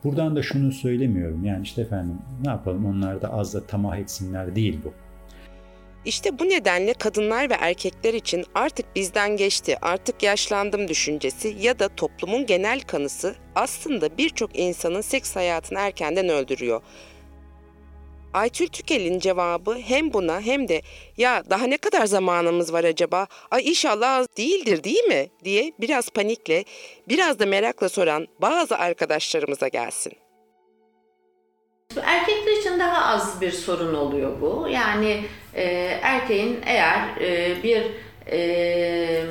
Buradan 0.03 0.35
da 0.35 0.41
şunu 0.41 0.71
söylemiyorum. 0.71 1.45
Yani 1.45 1.63
işte 1.63 1.81
efendim 1.81 2.17
ne 2.45 2.49
yapalım 2.49 2.85
onlar 2.85 3.21
da 3.21 3.33
az 3.33 3.53
da 3.53 3.67
tamah 3.67 3.97
etsinler 3.97 4.55
değil 4.55 4.79
bu. 4.85 4.93
İşte 6.05 6.39
bu 6.39 6.49
nedenle 6.49 6.93
kadınlar 6.93 7.49
ve 7.49 7.53
erkekler 7.53 8.13
için 8.13 8.45
artık 8.55 8.95
bizden 8.95 9.37
geçti, 9.37 9.77
artık 9.81 10.23
yaşlandım 10.23 10.87
düşüncesi 10.87 11.55
ya 11.59 11.79
da 11.79 11.87
toplumun 11.95 12.45
genel 12.45 12.81
kanısı 12.81 13.35
aslında 13.55 14.17
birçok 14.17 14.59
insanın 14.59 15.01
seks 15.01 15.35
hayatını 15.35 15.79
erkenden 15.79 16.29
öldürüyor. 16.29 16.81
Aytül 18.33 18.67
Tükel'in 18.67 19.19
cevabı 19.19 19.77
hem 19.77 20.13
buna 20.13 20.41
hem 20.41 20.67
de 20.67 20.81
ya 21.17 21.43
daha 21.49 21.67
ne 21.67 21.77
kadar 21.77 22.05
zamanımız 22.05 22.73
var 22.73 22.83
acaba? 22.83 23.27
Ay 23.51 23.69
inşallah 23.69 24.13
az 24.13 24.27
değildir 24.37 24.83
değil 24.83 25.03
mi? 25.03 25.29
diye 25.43 25.71
biraz 25.79 26.09
panikle, 26.09 26.63
biraz 27.07 27.39
da 27.39 27.45
merakla 27.45 27.89
soran 27.89 28.27
bazı 28.41 28.77
arkadaşlarımıza 28.77 29.67
gelsin. 29.67 30.13
Erkekler 31.97 32.57
için 32.59 32.79
daha 32.79 33.05
az 33.05 33.41
bir 33.41 33.51
sorun 33.51 33.93
oluyor 33.93 34.41
bu. 34.41 34.67
Yani 34.71 35.25
e, 35.53 35.63
erkeğin 36.01 36.59
eğer 36.65 37.01
e, 37.21 37.63
bir 37.63 37.83
e, 38.31 39.21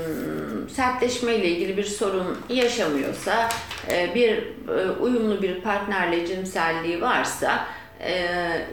sertleşme 0.75 1.35
ile 1.35 1.49
ilgili 1.49 1.77
bir 1.77 1.85
sorun 1.85 2.38
yaşamıyorsa, 2.49 3.49
e, 3.90 4.14
bir 4.14 4.37
e, 4.79 4.90
uyumlu 5.01 5.42
bir 5.42 5.61
partnerle 5.61 6.27
cinselliği 6.27 7.01
varsa, 7.01 7.66
e, 8.01 8.27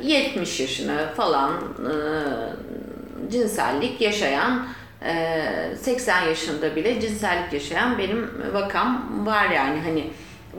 70 0.04 0.60
yaşını 0.60 1.14
falan 1.18 1.52
e, 1.80 1.94
cinsellik 3.32 4.02
yaşayan, 4.02 4.68
e, 5.06 5.76
80 5.82 6.22
yaşında 6.22 6.76
bile 6.76 7.02
cinsellik 7.02 7.54
yaşayan 7.54 7.98
benim 7.98 8.32
vakam 8.54 9.26
var 9.26 9.50
yani 9.50 9.80
hani 9.80 10.10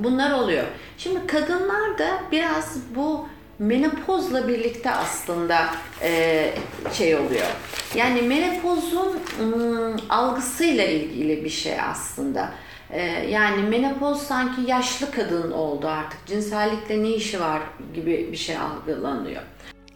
bunlar 0.05 0.33
oluyor. 0.33 0.65
Şimdi 0.99 1.27
kadınlar 1.27 1.99
da 1.99 2.23
biraz 2.33 2.77
bu 2.95 3.29
menopozla 3.59 4.49
birlikte 4.49 4.91
aslında 4.91 5.67
e, 6.03 6.53
şey 6.93 7.17
oluyor. 7.17 7.47
Yani 7.95 8.23
menopozun 8.23 9.21
ım, 9.41 9.97
algısıyla 10.11 10.85
ilgili 10.85 11.45
bir 11.45 11.51
şey 11.51 11.81
aslında. 11.81 12.51
E, 12.91 13.03
yani 13.29 13.63
menopoz 13.63 14.23
sanki 14.23 14.71
yaşlı 14.71 15.11
kadın 15.11 15.51
oldu 15.51 15.89
artık. 15.89 16.27
Cinsellikle 16.27 17.03
ne 17.03 17.11
işi 17.11 17.41
var 17.41 17.63
gibi 17.95 18.29
bir 18.33 18.37
şey 18.37 18.57
algılanıyor. 18.57 19.43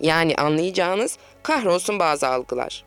Yani 0.00 0.34
anlayacağınız 0.36 1.18
kahrolsun 1.42 1.98
bazı 1.98 2.28
algılar. 2.28 2.84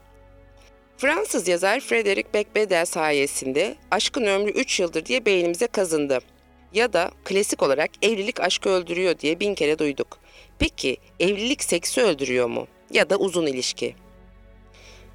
Fransız 0.97 1.47
yazar 1.47 1.79
Frederick 1.79 2.33
Becbedel 2.33 2.85
sayesinde 2.85 3.75
aşkın 3.91 4.25
ömrü 4.25 4.51
3 4.51 4.79
yıldır 4.79 5.05
diye 5.05 5.25
beynimize 5.25 5.67
kazındı 5.67 6.19
ya 6.73 6.93
da 6.93 7.11
klasik 7.23 7.63
olarak 7.63 7.91
evlilik 8.01 8.39
aşkı 8.39 8.69
öldürüyor 8.69 9.19
diye 9.19 9.39
bin 9.39 9.55
kere 9.55 9.79
duyduk. 9.79 10.19
Peki 10.59 10.97
evlilik 11.19 11.63
seksi 11.63 12.01
öldürüyor 12.01 12.47
mu? 12.47 12.67
Ya 12.91 13.09
da 13.09 13.17
uzun 13.17 13.45
ilişki? 13.45 13.95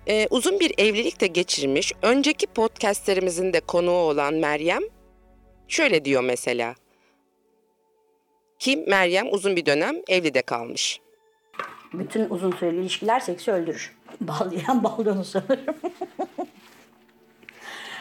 Ee, 0.06 0.26
uzun 0.30 0.60
bir 0.60 0.74
evlilik 0.78 1.20
de 1.20 1.26
geçirmiş, 1.26 1.92
önceki 2.02 2.46
podcastlerimizin 2.46 3.52
de 3.52 3.60
konuğu 3.60 3.90
olan 3.90 4.34
Meryem 4.34 4.82
şöyle 5.68 6.04
diyor 6.04 6.22
mesela. 6.22 6.74
Kim 8.58 8.88
Meryem 8.88 9.32
uzun 9.32 9.56
bir 9.56 9.66
dönem 9.66 9.96
evli 10.08 10.34
de 10.34 10.42
kalmış. 10.42 11.00
Bütün 11.92 12.30
uzun 12.30 12.52
süreli 12.52 12.80
ilişkiler 12.80 13.20
seksi 13.20 13.52
öldürür. 13.52 13.96
Bağlayan 14.20 14.84
bağlayanı 14.84 15.24
sanırım. 15.24 15.76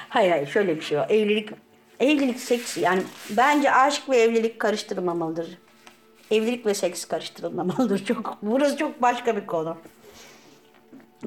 hayır 0.10 0.32
hayır 0.32 0.48
şöyle 0.48 0.76
bir 0.76 0.82
şey 0.82 0.98
var. 0.98 1.10
Evlilik 1.10 1.50
Evlilik 2.00 2.40
seks 2.40 2.78
yani 2.78 3.02
bence 3.30 3.72
aşk 3.72 4.10
ve 4.10 4.18
evlilik 4.18 4.60
karıştırılmamalıdır. 4.60 5.58
Evlilik 6.32 6.66
ve 6.66 6.74
seks 6.74 7.06
karıştırılmamalıdır. 7.06 8.06
Çok 8.06 8.38
burası 8.42 8.78
çok 8.78 9.02
başka 9.02 9.36
bir 9.36 9.48
konu. 9.48 9.78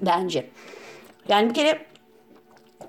Bence. 0.03 0.51
Yani 1.29 1.49
bir 1.49 1.55
kere 1.55 1.87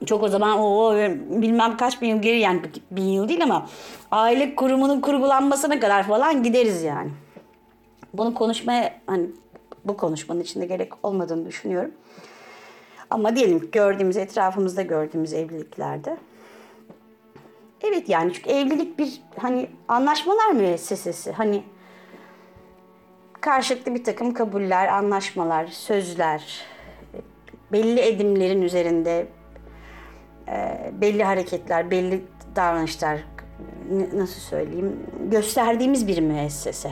çok 0.06 0.24
o 0.24 0.28
zaman 0.28 0.60
o 0.60 0.96
bilmem 1.42 1.78
kaç 1.78 2.02
bin 2.02 2.08
yıl 2.08 2.22
geri 2.22 2.40
yani 2.40 2.62
bin 2.92 3.04
yıl 3.04 3.30
değil 3.30 3.44
ama 3.44 3.70
aile 4.12 4.56
kurumunun 4.56 5.02
kurgulanmasına 5.02 5.80
kadar 5.80 6.08
falan 6.08 6.44
gideriz 6.44 6.84
yani. 6.84 7.12
Bunu 8.14 8.34
konuşmaya 8.34 8.94
hani 9.08 9.28
bu 9.86 9.98
konuşmanın 9.98 10.40
içinde 10.40 10.66
gerek 10.66 11.06
olmadığını 11.06 11.46
düşünüyorum. 11.46 11.92
Ama 13.10 13.36
diyelim 13.36 13.70
gördüğümüz 13.72 14.18
etrafımızda 14.18 14.82
gördüğümüz 14.82 15.34
evliliklerde 15.34 16.18
Evet 17.84 18.10
yani 18.10 18.34
çünkü 18.34 18.50
evlilik 18.50 19.00
bir 19.00 19.22
hani 19.38 19.70
anlaşmalar 19.88 20.52
müessesesi. 20.52 21.32
Hani 21.32 21.64
karşılıklı 23.42 23.96
bir 23.96 24.04
takım 24.04 24.34
kabuller, 24.34 24.88
anlaşmalar, 24.88 25.68
sözler, 25.68 26.62
belli 27.72 28.00
edimlerin 28.00 28.62
üzerinde 28.62 29.28
e, 30.48 30.92
belli 31.02 31.24
hareketler, 31.24 31.92
belli 31.92 32.22
davranışlar 32.56 33.20
nasıl 34.14 34.40
söyleyeyim 34.40 35.00
gösterdiğimiz 35.32 36.08
bir 36.08 36.20
müessese. 36.22 36.92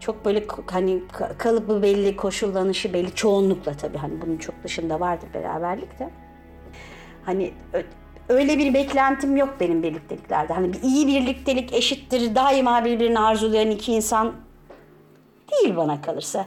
Çok 0.00 0.24
böyle 0.24 0.44
hani 0.66 1.02
kalıbı 1.38 1.82
belli, 1.82 2.16
koşullanışı 2.16 2.92
belli 2.92 3.14
çoğunlukla 3.14 3.72
tabii 3.72 3.98
hani 3.98 4.22
bunun 4.22 4.36
çok 4.36 4.64
dışında 4.64 5.00
vardır 5.00 5.28
beraberlik 5.34 5.98
de. 5.98 6.10
Hani 7.24 7.52
öyle 8.28 8.58
bir 8.58 8.74
beklentim 8.74 9.36
yok 9.36 9.54
benim 9.60 9.82
birlikteliklerde. 9.82 10.52
Hani 10.52 10.72
bir 10.72 10.82
iyi 10.82 11.06
birliktelik 11.06 11.72
eşittir 11.72 12.34
daima 12.34 12.84
birbirini 12.84 13.18
arzulayan 13.18 13.70
iki 13.70 13.92
insan 13.92 14.32
değil 15.52 15.76
bana 15.76 16.00
kalırsa. 16.02 16.46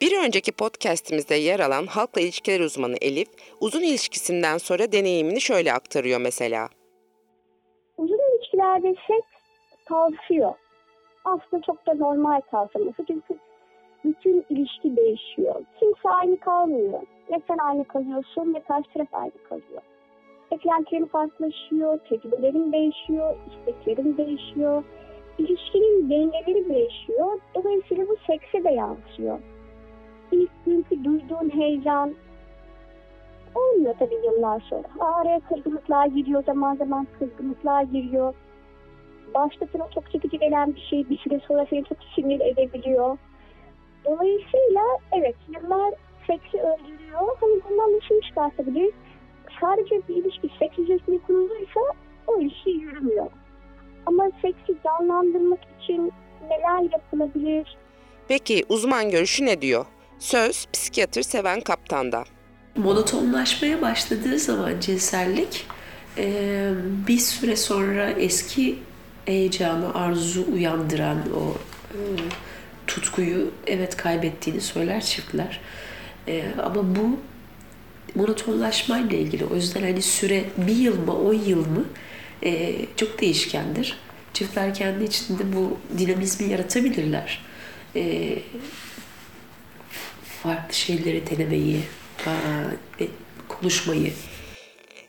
Bir 0.00 0.18
önceki 0.24 0.52
podcastimizde 0.52 1.34
yer 1.34 1.60
alan 1.60 1.86
halkla 1.86 2.20
ilişkiler 2.20 2.60
uzmanı 2.60 2.96
Elif, 3.00 3.28
uzun 3.60 3.82
ilişkisinden 3.82 4.58
sonra 4.58 4.92
deneyimini 4.92 5.40
şöyle 5.40 5.72
aktarıyor 5.72 6.20
mesela. 6.20 6.68
uzun 7.98 8.18
ilişkilerde 8.36 8.94
seks 9.06 9.26
tavsiyor. 9.88 10.54
Aslında 11.24 11.62
çok 11.66 11.86
da 11.86 11.94
normal 11.94 12.40
tavsiyeması 12.50 13.04
çünkü 13.08 13.34
bütün 14.04 14.44
ilişki 14.50 14.96
değişiyor. 14.96 15.64
Kimse 15.80 16.08
aynı 16.08 16.40
kalmıyor. 16.40 17.02
Ne 17.30 17.40
sen 17.48 17.58
aynı 17.58 17.84
kalıyorsun 17.84 18.52
ne 18.52 18.62
karşı 18.62 18.92
taraf 18.92 19.08
aynı 19.12 19.32
kalıyor. 19.48 19.82
Beklentilerin 20.50 21.06
farklılaşıyor, 21.06 21.98
tecrübelerin 21.98 22.72
değişiyor, 22.72 23.36
isteklerin 23.46 24.16
değişiyor. 24.16 24.84
İlişkinin 25.38 26.10
dengeleri 26.10 26.68
değişiyor. 26.68 27.40
Dolayısıyla 27.54 28.08
bu 28.08 28.16
sekse 28.26 28.64
de 28.64 28.70
yansıyor. 28.70 29.38
İlk 30.32 30.50
günkü 30.66 31.04
duyduğun 31.04 31.50
heyecan 31.50 32.14
olmuyor 33.54 33.94
tabii 33.98 34.14
yıllar 34.14 34.60
sonra. 34.60 34.88
Araya 35.00 35.40
kırgınlıklar 35.40 36.06
giriyor, 36.06 36.44
zaman 36.44 36.76
zaman 36.76 37.06
kızgınlıklar 37.18 37.82
giriyor. 37.82 38.34
Başta 39.34 39.66
sana 39.72 39.90
çok 39.94 40.10
çekici 40.10 40.38
gelen 40.38 40.74
bir 40.74 40.80
şey 40.80 41.08
bir 41.08 41.18
süre 41.18 41.40
sonra 41.48 41.66
seni 41.70 41.84
çok 41.84 41.98
sinir 42.14 42.40
edebiliyor. 42.40 43.18
Dolayısıyla 44.04 44.82
evet 45.12 45.36
yıllar 45.48 45.94
seksi 46.26 46.58
öldürüyor. 46.60 47.36
Hani 47.40 47.60
bundan 47.68 47.92
da 47.92 48.00
şunu 48.08 48.20
çıkartabiliriz. 48.20 48.92
Sadece 49.60 50.08
bir 50.08 50.14
ilişki 50.14 50.50
seks 50.58 50.78
üzerine 50.78 51.18
kuruluysa 51.26 51.80
o 52.26 52.40
ilişki 52.40 52.70
yürümüyor. 52.70 53.26
Ama 54.06 54.24
seksi 54.42 54.76
canlandırmak 54.84 55.60
için 55.82 56.12
neler 56.50 56.92
yapılabilir? 56.92 57.76
Peki 58.28 58.64
uzman 58.68 59.10
görüşü 59.10 59.46
ne 59.46 59.62
diyor? 59.62 59.84
Söz 60.18 60.66
psikiyatr 60.72 61.22
Seven 61.22 61.60
Kaptan'da. 61.60 62.24
monotonlaşmaya 62.76 63.82
başladığı 63.82 64.38
zaman 64.38 64.80
cinsellik 64.80 65.66
e, 66.18 66.70
bir 67.08 67.18
süre 67.18 67.56
sonra 67.56 68.10
eski 68.10 68.78
heyecanı, 69.24 69.94
arzu 69.94 70.52
uyandıran 70.52 71.18
o 71.36 71.52
e, 71.94 71.98
tutkuyu 72.86 73.50
evet 73.66 73.96
kaybettiğini 73.96 74.60
söyler 74.60 75.00
çiftler. 75.00 75.60
E, 76.28 76.44
ama 76.64 76.96
bu 76.96 77.18
monotonlaşmayla 78.14 79.18
ilgili. 79.18 79.44
O 79.44 79.54
yüzden 79.54 79.82
hani 79.82 80.02
süre 80.02 80.44
bir 80.56 80.76
yıl 80.76 80.98
mı, 81.00 81.20
on 81.20 81.34
yıl 81.34 81.66
mı 81.66 81.84
e, 82.44 82.74
çok 82.96 83.20
değişkendir. 83.20 83.98
Çiftler 84.34 84.74
kendi 84.74 85.04
içinde 85.04 85.42
bu 85.56 85.78
dinamizmi 85.98 86.52
yaratabilirler. 86.52 87.44
E, 87.96 88.34
farklı 90.42 90.74
şeyleri 90.74 91.22
denemeyi, 91.30 91.80
e, 93.00 93.06
konuşmayı. 93.48 94.12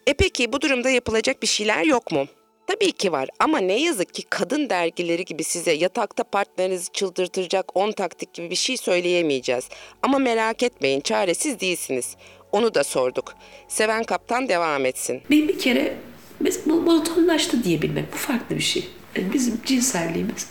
E 0.07 0.13
peki 0.13 0.53
bu 0.53 0.61
durumda 0.61 0.89
yapılacak 0.89 1.41
bir 1.41 1.47
şeyler 1.47 1.83
yok 1.83 2.11
mu? 2.11 2.27
Tabii 2.67 2.91
ki 2.91 3.11
var 3.11 3.29
ama 3.39 3.59
ne 3.59 3.81
yazık 3.81 4.13
ki 4.13 4.23
kadın 4.29 4.69
dergileri 4.69 5.25
gibi 5.25 5.43
size 5.43 5.71
yatakta 5.71 6.23
partnerinizi 6.23 6.91
çıldırtacak 6.91 7.77
10 7.77 7.91
taktik 7.91 8.33
gibi 8.33 8.49
bir 8.49 8.55
şey 8.55 8.77
söyleyemeyeceğiz. 8.77 9.69
Ama 10.01 10.19
merak 10.19 10.63
etmeyin 10.63 11.01
çaresiz 11.01 11.59
değilsiniz. 11.59 12.15
Onu 12.51 12.73
da 12.73 12.83
sorduk. 12.83 13.35
Seven 13.67 14.03
Kaptan 14.03 14.49
devam 14.49 14.85
etsin. 14.85 15.21
Bir, 15.29 15.47
bir 15.47 15.59
kere 15.59 15.95
biz 16.41 16.67
monotonlaştı 16.67 17.63
diyebilmek 17.63 18.13
bu 18.13 18.17
farklı 18.17 18.55
bir 18.55 18.61
şey. 18.61 18.87
Yani 19.15 19.33
bizim 19.33 19.61
cinselliğimiz 19.65 20.47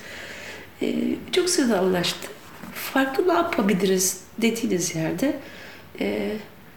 e, 0.82 0.94
çok 1.32 1.51
sıradanlaştı. 1.51 2.28
Farklı 2.74 3.28
ne 3.28 3.32
yapabiliriz 3.32 4.20
dediğiniz 4.38 4.94
yerde 4.94 5.38
e, 6.01 6.36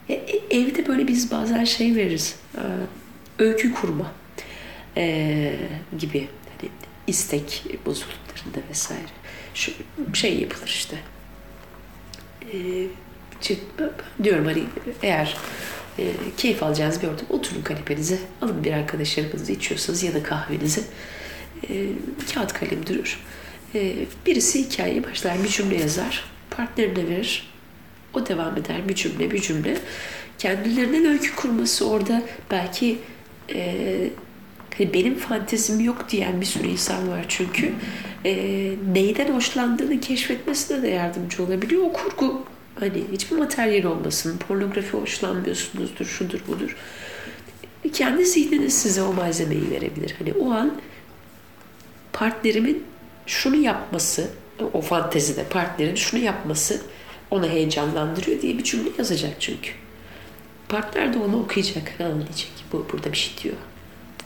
e, 0.10 0.14
evde 0.52 0.88
böyle 0.88 1.08
biz 1.08 1.32
bazen 1.32 1.64
şey 1.64 1.96
veririz. 1.96 2.36
E, 2.56 2.64
öykü 3.44 3.74
kurma 3.74 4.12
e, 4.98 5.54
gibi 6.00 6.28
hani 6.58 6.70
istek 7.08 7.64
bozukluklarında 7.86 8.70
vesaire. 8.70 9.02
Şu 9.54 9.72
şey 10.14 10.40
yapılır 10.40 10.68
işte. 10.68 10.98
E, 12.54 12.58
diyorum 14.24 14.46
hani 14.46 14.64
eğer 15.04 15.38
e, 16.00 16.04
keyif 16.38 16.64
alacağınız 16.64 17.02
bir 17.02 17.08
ortam 17.08 17.28
oturun 17.30 17.62
kanepenize 17.62 18.18
alın 18.42 18.64
bir 18.64 18.74
arkadaşlarınızı 18.74 19.52
içiyorsanız 19.52 20.04
ya 20.04 20.14
da 20.14 20.24
kahvenizi. 20.24 20.82
E, 21.70 21.88
kağıt 22.34 22.54
kalem 22.54 22.88
durur. 22.88 23.20
E, 23.76 23.94
birisi 24.26 24.66
hikayeyi 24.66 25.04
başlar 25.04 25.44
bir 25.44 25.50
cümle 25.50 25.78
yazar 25.78 26.26
partnerine 26.50 27.10
verir. 27.10 27.52
O 28.14 28.28
devam 28.28 28.58
eder 28.58 28.90
bir 28.90 28.96
cümle 28.96 29.32
bir 29.32 29.42
cümle. 29.42 29.78
Kendilerinden 30.38 31.06
öykü 31.06 31.36
kurması 31.36 31.90
orada 31.90 32.24
belki 32.52 32.98
e, 33.54 34.10
hani 34.78 34.94
benim 34.94 35.16
fantezim 35.16 35.80
yok 35.80 36.10
diyen 36.10 36.42
bir 36.42 36.46
sürü 36.46 36.68
insan 36.68 37.10
var 37.10 37.26
çünkü. 37.28 37.74
E, 38.26 38.34
neyden 38.94 39.34
hoşlandığını 39.34 40.00
keşfetmesine 40.00 40.82
de 40.82 40.88
yardımcı 40.88 41.44
olabiliyor. 41.44 41.84
O 41.84 41.94
kurgu 41.94 42.46
hani 42.82 43.04
hiçbir 43.12 43.38
materyal 43.38 43.84
olmasın 43.84 44.38
pornografi 44.38 44.98
hoşlanmıyorsunuzdur 44.98 46.06
şudur 46.06 46.40
budur 46.48 46.76
kendi 47.94 48.26
zihniniz 48.26 48.82
size 48.82 49.02
o 49.02 49.14
malzemeyi 49.14 49.72
verebilir 49.72 50.16
hani 50.20 50.34
o 50.34 50.52
an 50.52 50.74
partnerimin 52.14 52.84
şunu 53.26 53.56
yapması 53.56 54.30
o 54.74 54.82
fantezide 54.82 55.44
partnerin 55.44 55.96
şunu 55.96 56.20
yapması 56.20 56.82
onu 57.32 57.50
heyecanlandırıyor 57.50 58.42
diye 58.42 58.58
bir 58.58 58.64
cümle 58.64 58.90
yazacak 58.98 59.34
çünkü. 59.40 59.72
Partner 60.70 61.14
de 61.14 61.18
onu 61.18 61.40
okuyacak. 61.40 61.94
Ha, 61.98 62.06
diyecek. 62.14 62.52
Bu 62.74 62.86
burada 62.94 63.12
bir 63.12 63.18
şey 63.18 63.44
diyor. 63.44 63.56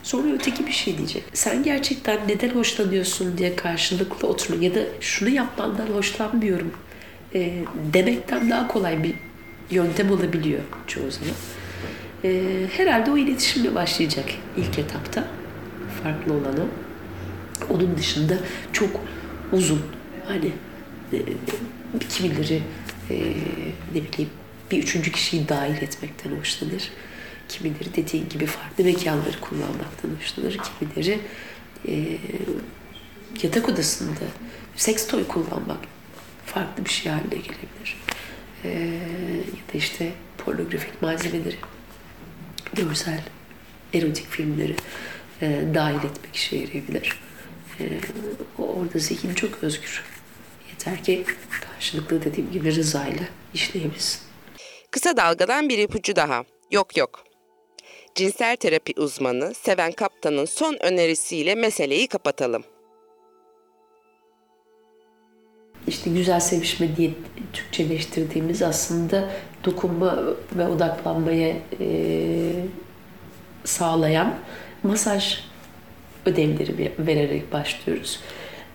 Sonra 0.03 0.33
öteki 0.33 0.67
bir 0.67 0.71
şey 0.71 0.97
diyecek. 0.97 1.23
Sen 1.33 1.63
gerçekten 1.63 2.19
neden 2.27 2.49
hoşlanıyorsun 2.49 3.37
diye 3.37 3.55
karşılıklı 3.55 4.27
oturma 4.27 4.63
ya 4.63 4.75
da 4.75 4.79
şunu 4.99 5.29
yapmandan 5.29 5.87
hoşlanmıyorum 5.87 6.73
e, 7.36 7.53
demekten 7.93 8.49
daha 8.49 8.67
kolay 8.67 9.03
bir 9.03 9.13
yöntem 9.71 10.11
olabiliyor 10.11 10.61
çoğu 10.88 11.11
zaman. 11.11 11.36
E, 12.23 12.41
herhalde 12.77 13.11
o 13.11 13.17
iletişimle 13.17 13.75
başlayacak 13.75 14.25
ilk 14.57 14.79
etapta. 14.79 15.27
Farklı 16.03 16.33
olan 16.33 16.59
o. 16.59 16.67
Onun 17.73 17.97
dışında 17.97 18.38
çok 18.73 18.89
uzun 19.51 19.81
hani 20.27 20.51
e, 21.13 21.19
kimileri 22.09 22.61
e, 23.09 23.15
ne 23.93 24.01
bileyim 24.03 24.29
bir 24.71 24.83
üçüncü 24.83 25.11
kişiyi 25.11 25.49
dahil 25.49 25.81
etmekten 25.81 26.38
hoşlanır. 26.39 26.89
Kimileri 27.49 27.95
dediğin 27.95 28.29
gibi 28.29 28.45
farklı 28.45 28.83
mekanları 28.83 29.39
kullanmaktan 29.41 30.09
hoşlanır. 30.19 30.57
Kimileri 30.79 31.19
e, 31.88 32.17
yatak 33.43 33.69
odasında 33.69 34.25
seks 34.75 35.07
toy 35.07 35.27
kullanmak 35.27 35.94
farklı 36.45 36.85
bir 36.85 36.89
şey 36.89 37.11
haline 37.11 37.35
gelebilir. 37.35 37.97
E, 38.63 38.69
ya 39.45 39.73
da 39.73 39.77
işte 39.77 40.11
pornografik 40.37 41.01
malzemeleri, 41.01 41.55
görsel, 42.73 43.21
erotik 43.93 44.27
filmleri 44.27 44.75
e, 45.41 45.61
dahil 45.73 45.95
etmek 45.95 46.35
işe 46.35 46.55
yarayabilir. 46.57 47.19
E, 47.79 47.83
orada 48.57 48.99
zihin 48.99 49.33
çok 49.33 49.63
özgür. 49.63 50.03
Yeter 50.69 51.03
ki 51.03 51.25
karşılıklı 51.61 52.25
dediğim 52.25 52.51
gibi 52.51 52.75
rızayla 52.75 53.23
işleyebilsin. 53.53 54.21
Kısa 54.91 55.17
dalgadan 55.17 55.69
bir 55.69 55.77
ipucu 55.77 56.15
daha. 56.15 56.43
Yok 56.71 56.97
yok. 56.97 57.23
Cinsel 58.15 58.55
terapi 58.55 58.93
uzmanı 58.97 59.53
Seven 59.53 59.91
Kaptan'ın 59.91 60.45
son 60.45 60.77
önerisiyle 60.81 61.55
meseleyi 61.55 62.07
kapatalım. 62.07 62.63
İşte 65.88 66.09
güzel 66.09 66.39
sevişme 66.39 66.95
diye 66.95 67.11
Türkçeleştirdiğimiz 67.53 68.61
aslında 68.61 69.29
dokunma 69.65 70.19
ve 70.55 70.67
odaklanmaya 70.67 71.55
e, 71.79 71.88
sağlayan 73.63 74.36
masaj 74.83 75.39
ödevleri 76.25 76.91
vererek 76.99 77.53
başlıyoruz. 77.53 78.19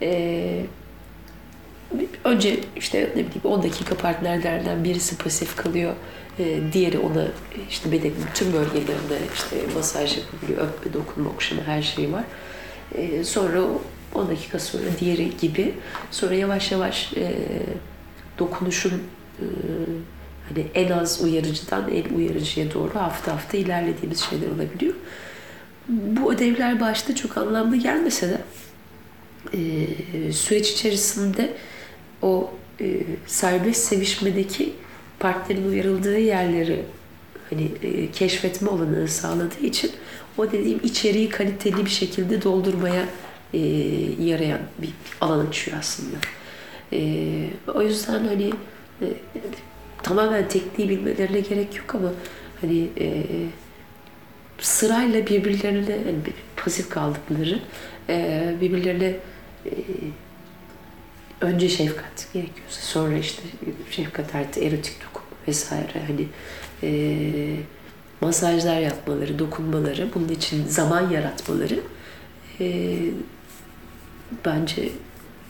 E, 0.02 0.62
önce 2.24 2.56
işte 2.76 3.00
ne 3.00 3.26
bileyim 3.26 3.40
10 3.44 3.62
dakika 3.62 3.94
partnerlerden 3.94 4.84
birisi 4.84 5.18
pasif 5.18 5.56
kalıyor. 5.56 5.94
E, 6.38 6.58
diğeri 6.72 6.98
ona 6.98 7.26
işte 7.70 7.92
bedenin 7.92 8.14
tüm 8.34 8.52
bölgelerinde 8.52 9.18
işte 9.34 9.56
masaj 9.74 10.16
yapabiliyor. 10.18 10.68
Öpme, 10.68 10.92
dokunma, 10.92 11.30
okşama 11.30 11.62
her 11.62 11.82
şey 11.82 12.12
var. 12.12 12.24
E, 12.94 13.24
sonra 13.24 13.62
10 14.14 14.28
dakika 14.28 14.58
sonra 14.58 14.82
diğeri 15.00 15.36
gibi 15.40 15.74
sonra 16.10 16.34
yavaş 16.34 16.72
yavaş 16.72 17.12
e, 17.12 17.32
dokunuşun 18.38 18.92
e, 19.38 19.44
hani 20.48 20.66
en 20.74 20.90
az 20.90 21.20
uyarıcıdan 21.22 21.90
en 21.90 22.14
uyarıcıya 22.14 22.74
doğru 22.74 22.94
hafta 22.94 23.32
hafta 23.32 23.56
ilerlediğimiz 23.56 24.20
şeyler 24.20 24.46
olabiliyor. 24.46 24.94
Bu 25.88 26.32
ödevler 26.32 26.80
başta 26.80 27.14
çok 27.14 27.38
anlamlı 27.38 27.76
gelmese 27.76 28.28
de 28.28 28.40
e, 29.54 30.32
süreç 30.32 30.70
içerisinde 30.70 31.52
o 32.22 32.50
e, 32.80 33.00
serbest 33.26 33.84
sevişmedeki 33.84 34.72
partnerin 35.18 35.68
uyarıldığı 35.68 36.18
yerleri 36.18 36.82
hani 37.50 37.70
e, 37.82 38.10
keşfetme 38.10 38.70
olanağı 38.70 39.08
sağladığı 39.08 39.66
için 39.66 39.90
o 40.38 40.52
dediğim 40.52 40.80
içeriği 40.84 41.28
kaliteli 41.28 41.84
bir 41.84 41.90
şekilde 41.90 42.42
doldurmaya 42.42 43.04
e, 43.54 43.58
yarayan 44.24 44.60
bir 44.78 44.90
alan 45.20 45.46
açıyor 45.46 45.76
aslında. 45.80 46.16
E, 46.92 47.00
o 47.74 47.82
yüzden 47.82 48.24
hani 48.24 48.52
e, 49.02 49.06
tamamen 50.02 50.48
tekniği 50.48 50.88
bilmelerine 50.88 51.40
gerek 51.40 51.76
yok 51.76 51.94
ama 51.94 52.12
hani 52.60 52.88
e, 53.00 53.24
sırayla 54.58 55.26
birbirlerine 55.26 55.90
yani 55.90 56.18
pasif 56.56 56.90
kaldıkları 56.90 57.58
e, 58.08 58.54
birbirlerine 58.60 59.16
e, 59.66 59.72
önce 61.40 61.68
şefkat 61.68 62.32
gerekiyorsa 62.32 62.80
sonra 62.80 63.18
işte 63.18 63.42
şefkat 63.90 64.34
artı 64.34 64.60
erotik 64.60 64.96
dokunma 65.04 65.36
vesaire 65.48 66.02
hani 66.06 66.26
e, 66.82 67.56
masajlar 68.20 68.80
yapmaları, 68.80 69.38
dokunmaları, 69.38 70.08
bunun 70.14 70.28
için 70.28 70.66
zaman 70.66 71.10
yaratmaları 71.10 71.80
e, 72.60 72.96
bence 74.44 74.88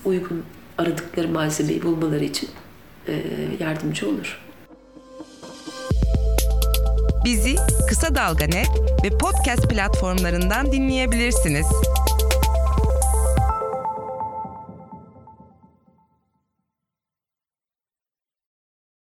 uygun 0.04 0.44
aradıkları 0.78 1.28
malzemeyi 1.28 1.82
bulmaları 1.82 2.24
için 2.24 2.48
e, 3.08 3.22
yardımcı 3.60 4.08
olur. 4.08 4.40
Bizi 7.24 7.56
Kısa 7.88 8.14
Dalga 8.14 8.44
Net 8.44 8.68
ve 9.04 9.18
podcast 9.18 9.70
platformlarından 9.70 10.72
dinleyebilirsiniz. 10.72 11.66